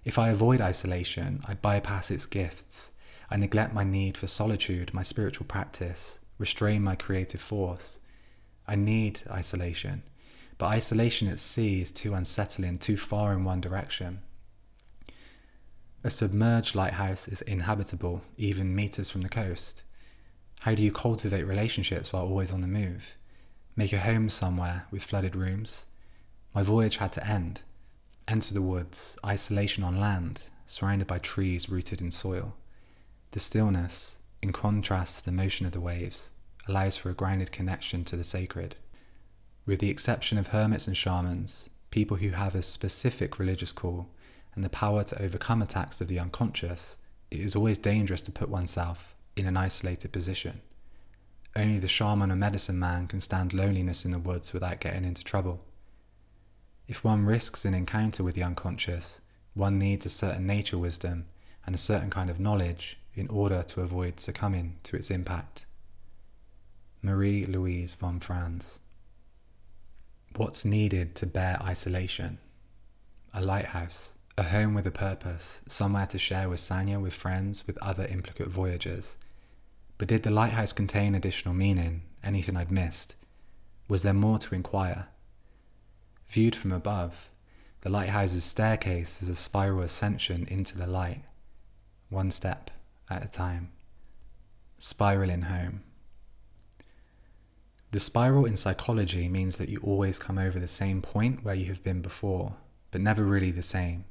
If 0.04 0.18
I 0.18 0.28
avoid 0.28 0.60
isolation, 0.60 1.40
I 1.48 1.54
bypass 1.54 2.10
its 2.10 2.26
gifts 2.26 2.90
I 3.30 3.36
neglect 3.36 3.74
my 3.74 3.84
need 3.84 4.16
for 4.16 4.26
solitude, 4.26 4.92
my 4.92 5.02
spiritual 5.02 5.46
practice, 5.46 6.18
restrain 6.38 6.82
my 6.82 6.94
creative 6.94 7.40
force. 7.40 7.98
I 8.66 8.76
need 8.76 9.22
isolation, 9.30 10.02
but 10.58 10.66
isolation 10.66 11.28
at 11.28 11.40
sea 11.40 11.80
is 11.80 11.90
too 11.90 12.14
unsettling, 12.14 12.76
too 12.76 12.96
far 12.96 13.32
in 13.32 13.44
one 13.44 13.60
direction. 13.60 14.20
A 16.06 16.10
submerged 16.10 16.74
lighthouse 16.74 17.26
is 17.28 17.40
inhabitable, 17.40 18.20
even 18.36 18.76
meters 18.76 19.08
from 19.08 19.22
the 19.22 19.28
coast. 19.30 19.84
How 20.60 20.74
do 20.74 20.82
you 20.82 20.92
cultivate 20.92 21.44
relationships 21.44 22.12
while 22.12 22.24
always 22.26 22.52
on 22.52 22.60
the 22.60 22.66
move? 22.66 23.16
make 23.74 23.90
a 23.90 23.98
home 23.98 24.28
somewhere 24.28 24.84
with 24.90 25.02
flooded 25.02 25.34
rooms. 25.34 25.86
My 26.54 26.62
voyage 26.62 26.98
had 26.98 27.12
to 27.14 27.26
end. 27.26 27.62
Enter 28.28 28.52
the 28.52 28.60
woods, 28.60 29.16
isolation 29.24 29.82
on 29.82 29.98
land, 29.98 30.42
surrounded 30.66 31.06
by 31.06 31.20
trees 31.20 31.70
rooted 31.70 32.02
in 32.02 32.10
soil. 32.10 32.54
The 33.30 33.40
stillness, 33.40 34.18
in 34.42 34.52
contrast 34.52 35.20
to 35.20 35.24
the 35.24 35.32
motion 35.32 35.64
of 35.64 35.72
the 35.72 35.80
waves, 35.80 36.30
allows 36.68 36.98
for 36.98 37.08
a 37.08 37.14
grounded 37.14 37.50
connection 37.50 38.04
to 38.04 38.16
the 38.16 38.24
sacred. 38.24 38.76
With 39.64 39.80
the 39.80 39.90
exception 39.90 40.36
of 40.36 40.48
hermits 40.48 40.86
and 40.86 40.96
shamans, 40.96 41.70
people 41.90 42.18
who 42.18 42.30
have 42.32 42.54
a 42.54 42.60
specific 42.60 43.38
religious 43.38 43.72
call 43.72 44.10
and 44.54 44.64
the 44.64 44.68
power 44.68 45.02
to 45.04 45.22
overcome 45.22 45.62
attacks 45.62 46.00
of 46.00 46.08
the 46.08 46.18
unconscious, 46.18 46.98
it 47.30 47.40
is 47.40 47.56
always 47.56 47.78
dangerous 47.78 48.22
to 48.22 48.32
put 48.32 48.48
oneself 48.48 49.16
in 49.36 49.46
an 49.46 49.56
isolated 49.56 50.12
position. 50.12 50.60
Only 51.56 51.78
the 51.78 51.88
shaman 51.88 52.32
or 52.32 52.36
medicine 52.36 52.78
man 52.78 53.06
can 53.06 53.20
stand 53.20 53.52
loneliness 53.52 54.04
in 54.04 54.10
the 54.10 54.18
woods 54.18 54.52
without 54.52 54.80
getting 54.80 55.04
into 55.04 55.24
trouble. 55.24 55.60
If 56.86 57.02
one 57.02 57.24
risks 57.24 57.64
an 57.64 57.74
encounter 57.74 58.22
with 58.22 58.34
the 58.34 58.42
unconscious, 58.42 59.20
one 59.54 59.78
needs 59.78 60.04
a 60.04 60.10
certain 60.10 60.46
nature 60.46 60.78
wisdom 60.78 61.26
and 61.64 61.74
a 61.74 61.78
certain 61.78 62.10
kind 62.10 62.28
of 62.28 62.40
knowledge 62.40 62.98
in 63.14 63.28
order 63.28 63.62
to 63.62 63.80
avoid 63.80 64.20
succumbing 64.20 64.78
to 64.82 64.96
its 64.96 65.10
impact. 65.10 65.66
Marie 67.02 67.46
Louise 67.46 67.94
von 67.94 68.18
Franz. 68.18 68.80
What's 70.36 70.64
needed 70.64 71.14
to 71.16 71.26
bear 71.26 71.58
isolation? 71.62 72.38
A 73.32 73.40
lighthouse, 73.40 74.14
a 74.36 74.42
home 74.42 74.74
with 74.74 74.86
a 74.86 74.90
purpose, 74.90 75.60
somewhere 75.68 76.06
to 76.06 76.18
share 76.18 76.48
with 76.48 76.58
Sanya, 76.58 77.00
with 77.00 77.14
friends, 77.14 77.66
with 77.66 77.78
other 77.80 78.04
implicate 78.06 78.48
voyagers. 78.48 79.16
But 79.96 80.08
did 80.08 80.24
the 80.24 80.30
lighthouse 80.30 80.72
contain 80.72 81.14
additional 81.14 81.54
meaning, 81.54 82.02
anything 82.22 82.56
I'd 82.56 82.72
missed? 82.72 83.14
Was 83.88 84.02
there 84.02 84.12
more 84.12 84.38
to 84.38 84.54
inquire? 84.54 85.06
Viewed 86.26 86.56
from 86.56 86.72
above, 86.72 87.30
the 87.82 87.90
lighthouse's 87.90 88.44
staircase 88.44 89.22
is 89.22 89.28
a 89.28 89.36
spiral 89.36 89.82
ascension 89.82 90.46
into 90.50 90.76
the 90.76 90.86
light, 90.86 91.22
one 92.08 92.32
step 92.32 92.70
at 93.08 93.24
a 93.24 93.28
time. 93.28 93.70
Spiraling 94.78 95.42
home. 95.42 95.84
The 97.92 98.00
spiral 98.00 98.46
in 98.46 98.56
psychology 98.56 99.28
means 99.28 99.58
that 99.58 99.68
you 99.68 99.78
always 99.84 100.18
come 100.18 100.38
over 100.38 100.58
the 100.58 100.66
same 100.66 101.00
point 101.00 101.44
where 101.44 101.54
you 101.54 101.66
have 101.66 101.84
been 101.84 102.02
before, 102.02 102.56
but 102.90 103.00
never 103.00 103.22
really 103.22 103.52
the 103.52 103.62
same. 103.62 104.06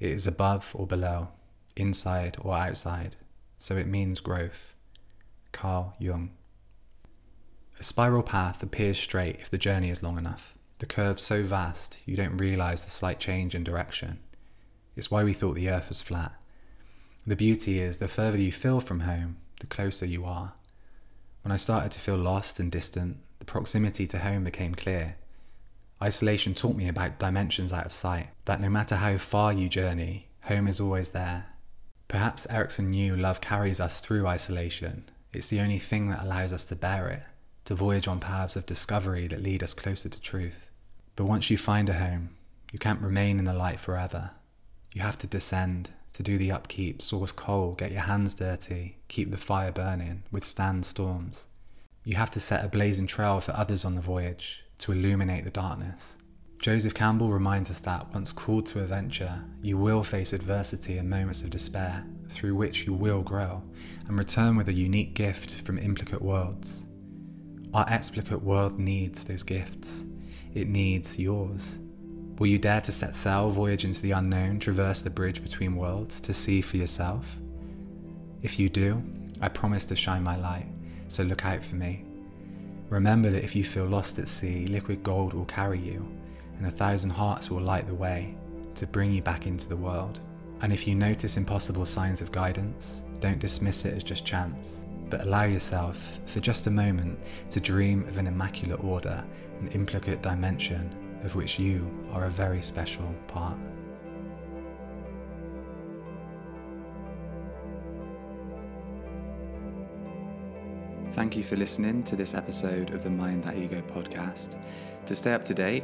It 0.00 0.10
is 0.12 0.26
above 0.26 0.72
or 0.74 0.86
below, 0.86 1.28
inside 1.76 2.38
or 2.40 2.56
outside, 2.56 3.16
so 3.58 3.76
it 3.76 3.86
means 3.86 4.18
growth. 4.18 4.74
Carl 5.52 5.94
Jung. 5.98 6.30
A 7.78 7.82
spiral 7.82 8.22
path 8.22 8.62
appears 8.62 8.98
straight 8.98 9.40
if 9.40 9.50
the 9.50 9.58
journey 9.58 9.90
is 9.90 10.02
long 10.02 10.16
enough. 10.16 10.54
The 10.78 10.86
curve's 10.86 11.22
so 11.22 11.42
vast 11.42 11.98
you 12.06 12.16
don't 12.16 12.38
realize 12.38 12.82
the 12.82 12.90
slight 12.90 13.20
change 13.20 13.54
in 13.54 13.62
direction. 13.62 14.18
It's 14.96 15.10
why 15.10 15.22
we 15.22 15.34
thought 15.34 15.54
the 15.54 15.68
earth 15.68 15.90
was 15.90 16.00
flat. 16.00 16.32
The 17.26 17.36
beauty 17.36 17.78
is 17.80 17.98
the 17.98 18.08
further 18.08 18.38
you 18.38 18.52
feel 18.52 18.80
from 18.80 19.00
home, 19.00 19.36
the 19.60 19.66
closer 19.66 20.06
you 20.06 20.24
are. 20.24 20.54
When 21.42 21.52
I 21.52 21.56
started 21.56 21.92
to 21.92 22.00
feel 22.00 22.16
lost 22.16 22.58
and 22.58 22.72
distant, 22.72 23.18
the 23.38 23.44
proximity 23.44 24.06
to 24.06 24.18
home 24.18 24.44
became 24.44 24.74
clear. 24.74 25.16
Isolation 26.02 26.54
taught 26.54 26.76
me 26.76 26.88
about 26.88 27.18
dimensions 27.18 27.72
out 27.72 27.84
of 27.84 27.92
sight, 27.92 28.28
that 28.46 28.60
no 28.60 28.70
matter 28.70 28.96
how 28.96 29.18
far 29.18 29.52
you 29.52 29.68
journey, 29.68 30.28
home 30.42 30.66
is 30.66 30.80
always 30.80 31.10
there. 31.10 31.46
Perhaps 32.08 32.46
Erikson 32.48 32.90
knew 32.90 33.14
love 33.16 33.40
carries 33.40 33.80
us 33.80 34.00
through 34.00 34.26
isolation. 34.26 35.04
It's 35.32 35.48
the 35.48 35.60
only 35.60 35.78
thing 35.78 36.10
that 36.10 36.22
allows 36.22 36.52
us 36.52 36.64
to 36.66 36.74
bear 36.74 37.08
it, 37.08 37.24
to 37.66 37.74
voyage 37.74 38.08
on 38.08 38.18
paths 38.18 38.56
of 38.56 38.66
discovery 38.66 39.28
that 39.28 39.42
lead 39.42 39.62
us 39.62 39.74
closer 39.74 40.08
to 40.08 40.20
truth. 40.20 40.66
But 41.16 41.26
once 41.26 41.50
you 41.50 41.56
find 41.56 41.88
a 41.88 41.92
home, 41.92 42.30
you 42.72 42.78
can't 42.78 43.02
remain 43.02 43.38
in 43.38 43.44
the 43.44 43.52
light 43.52 43.78
forever. 43.78 44.30
You 44.92 45.02
have 45.02 45.18
to 45.18 45.26
descend, 45.26 45.90
to 46.14 46.22
do 46.22 46.38
the 46.38 46.50
upkeep, 46.50 47.00
source 47.00 47.30
coal, 47.30 47.74
get 47.74 47.92
your 47.92 48.00
hands 48.00 48.34
dirty, 48.34 48.96
keep 49.08 49.30
the 49.30 49.36
fire 49.36 49.70
burning, 49.70 50.22
withstand 50.32 50.86
storms. 50.86 51.46
You 52.04 52.16
have 52.16 52.30
to 52.30 52.40
set 52.40 52.64
a 52.64 52.68
blazing 52.68 53.06
trail 53.06 53.38
for 53.40 53.52
others 53.52 53.84
on 53.84 53.94
the 53.94 54.00
voyage, 54.00 54.64
to 54.80 54.92
illuminate 54.92 55.44
the 55.44 55.50
darkness. 55.50 56.16
Joseph 56.58 56.92
Campbell 56.92 57.30
reminds 57.30 57.70
us 57.70 57.80
that 57.80 58.12
once 58.12 58.32
called 58.32 58.66
to 58.66 58.80
a 58.80 58.84
venture, 58.84 59.42
you 59.62 59.78
will 59.78 60.02
face 60.02 60.34
adversity 60.34 60.98
and 60.98 61.08
moments 61.08 61.40
of 61.40 61.48
despair, 61.48 62.04
through 62.28 62.54
which 62.54 62.86
you 62.86 62.92
will 62.92 63.22
grow, 63.22 63.62
and 64.06 64.18
return 64.18 64.56
with 64.56 64.68
a 64.68 64.72
unique 64.72 65.14
gift 65.14 65.62
from 65.62 65.78
implicate 65.78 66.20
worlds. 66.20 66.86
Our 67.72 67.88
explicate 67.88 68.42
world 68.42 68.78
needs 68.78 69.24
those 69.24 69.42
gifts. 69.42 70.04
It 70.54 70.68
needs 70.68 71.18
yours. 71.18 71.78
Will 72.38 72.48
you 72.48 72.58
dare 72.58 72.80
to 72.82 72.92
set 72.92 73.14
sail, 73.14 73.48
voyage 73.48 73.84
into 73.84 74.02
the 74.02 74.12
unknown, 74.12 74.58
traverse 74.58 75.00
the 75.00 75.10
bridge 75.10 75.42
between 75.42 75.76
worlds 75.76 76.20
to 76.20 76.34
see 76.34 76.60
for 76.60 76.76
yourself? 76.76 77.36
If 78.42 78.58
you 78.58 78.68
do, 78.68 79.02
I 79.40 79.48
promise 79.48 79.86
to 79.86 79.96
shine 79.96 80.24
my 80.24 80.36
light, 80.36 80.66
so 81.08 81.22
look 81.22 81.46
out 81.46 81.62
for 81.62 81.76
me. 81.76 82.04
Remember 82.90 83.30
that 83.30 83.44
if 83.44 83.54
you 83.54 83.62
feel 83.62 83.86
lost 83.86 84.18
at 84.18 84.28
sea, 84.28 84.66
liquid 84.66 85.04
gold 85.04 85.32
will 85.32 85.44
carry 85.44 85.78
you, 85.78 86.06
and 86.58 86.66
a 86.66 86.70
thousand 86.72 87.10
hearts 87.10 87.48
will 87.48 87.60
light 87.60 87.86
the 87.86 87.94
way 87.94 88.34
to 88.74 88.86
bring 88.86 89.12
you 89.12 89.22
back 89.22 89.46
into 89.46 89.68
the 89.68 89.76
world. 89.76 90.20
And 90.60 90.72
if 90.72 90.88
you 90.88 90.96
notice 90.96 91.36
impossible 91.36 91.86
signs 91.86 92.20
of 92.20 92.32
guidance, 92.32 93.04
don't 93.20 93.38
dismiss 93.38 93.84
it 93.84 93.94
as 93.94 94.02
just 94.02 94.26
chance, 94.26 94.86
but 95.08 95.22
allow 95.22 95.44
yourself, 95.44 96.18
for 96.26 96.40
just 96.40 96.66
a 96.66 96.70
moment, 96.70 97.16
to 97.50 97.60
dream 97.60 98.02
of 98.08 98.18
an 98.18 98.26
immaculate 98.26 98.82
order, 98.82 99.24
an 99.60 99.68
implicate 99.68 100.20
dimension 100.20 100.92
of 101.22 101.36
which 101.36 101.60
you 101.60 101.88
are 102.12 102.24
a 102.24 102.30
very 102.30 102.60
special 102.60 103.14
part. 103.28 103.56
Thank 111.12 111.36
you 111.36 111.42
for 111.42 111.56
listening 111.56 112.04
to 112.04 112.14
this 112.14 112.34
episode 112.34 112.94
of 112.94 113.02
the 113.02 113.10
Mind 113.10 113.42
That 113.42 113.56
Ego 113.56 113.82
podcast. 113.82 114.56
To 115.06 115.16
stay 115.16 115.32
up 115.32 115.44
to 115.46 115.54
date, 115.54 115.82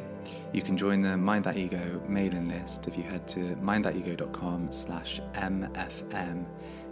you 0.52 0.62
can 0.62 0.76
join 0.76 1.02
the 1.02 1.16
Mind 1.16 1.44
That 1.44 1.56
Ego 1.56 2.00
mailing 2.08 2.48
list 2.48 2.86
if 2.86 2.96
you 2.96 3.02
head 3.02 3.26
to 3.28 3.56
mindthatego.com 3.56 4.70
slash 4.70 5.20
mfm. 5.34 6.46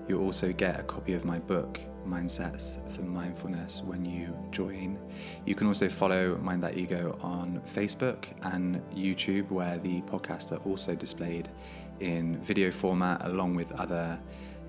You'll 0.09 0.25
also 0.25 0.53
get 0.53 0.81
a 0.81 0.83
copy 0.83 1.15
of 1.15 1.25
my 1.25 1.39
book, 1.39 1.81
Mindsets 2.05 2.87
for 2.91 3.03
Mindfulness, 3.03 3.83
when 3.85 4.05
you 4.05 4.37
join. 4.51 4.99
You 5.47 5.55
can 5.55 5.69
also 5.69 5.89
follow 5.89 6.37
Mind 6.39 6.61
That 6.65 6.77
Ego 6.77 7.17
on 7.23 7.63
Facebook 7.65 8.25
and 8.43 8.83
YouTube, 8.95 9.49
where 9.53 9.79
the 9.79 10.01
podcasts 10.03 10.51
are 10.51 10.63
also 10.69 10.97
displayed 10.97 11.49
in 12.01 12.37
video 12.41 12.73
format 12.73 13.25
along 13.25 13.55
with 13.55 13.71
other 13.73 14.19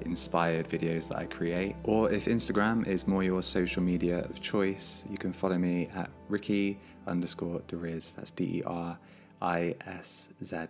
inspired 0.02 0.70
videos 0.70 1.08
that 1.10 1.18
I 1.18 1.26
create. 1.26 1.76
Or 1.84 2.12
if 2.12 2.26
Instagram 2.26 2.88
is 2.88 3.08
more 3.08 3.24
your 3.24 3.44
social 3.44 3.82
media 3.82 4.20
of 4.20 4.42
choice, 4.42 5.06
you 5.10 5.18
can 5.18 5.34
follow 5.34 5.58
me 5.58 5.90
at 5.96 6.10
Ricky 6.30 6.80
underscore 7.08 7.62
Derisz. 7.68 8.16
That's 8.16 8.32
D 8.32 8.60
E 8.60 8.64
R 8.66 8.98
I 9.42 9.76
S 9.86 10.30
Z. 10.44 10.68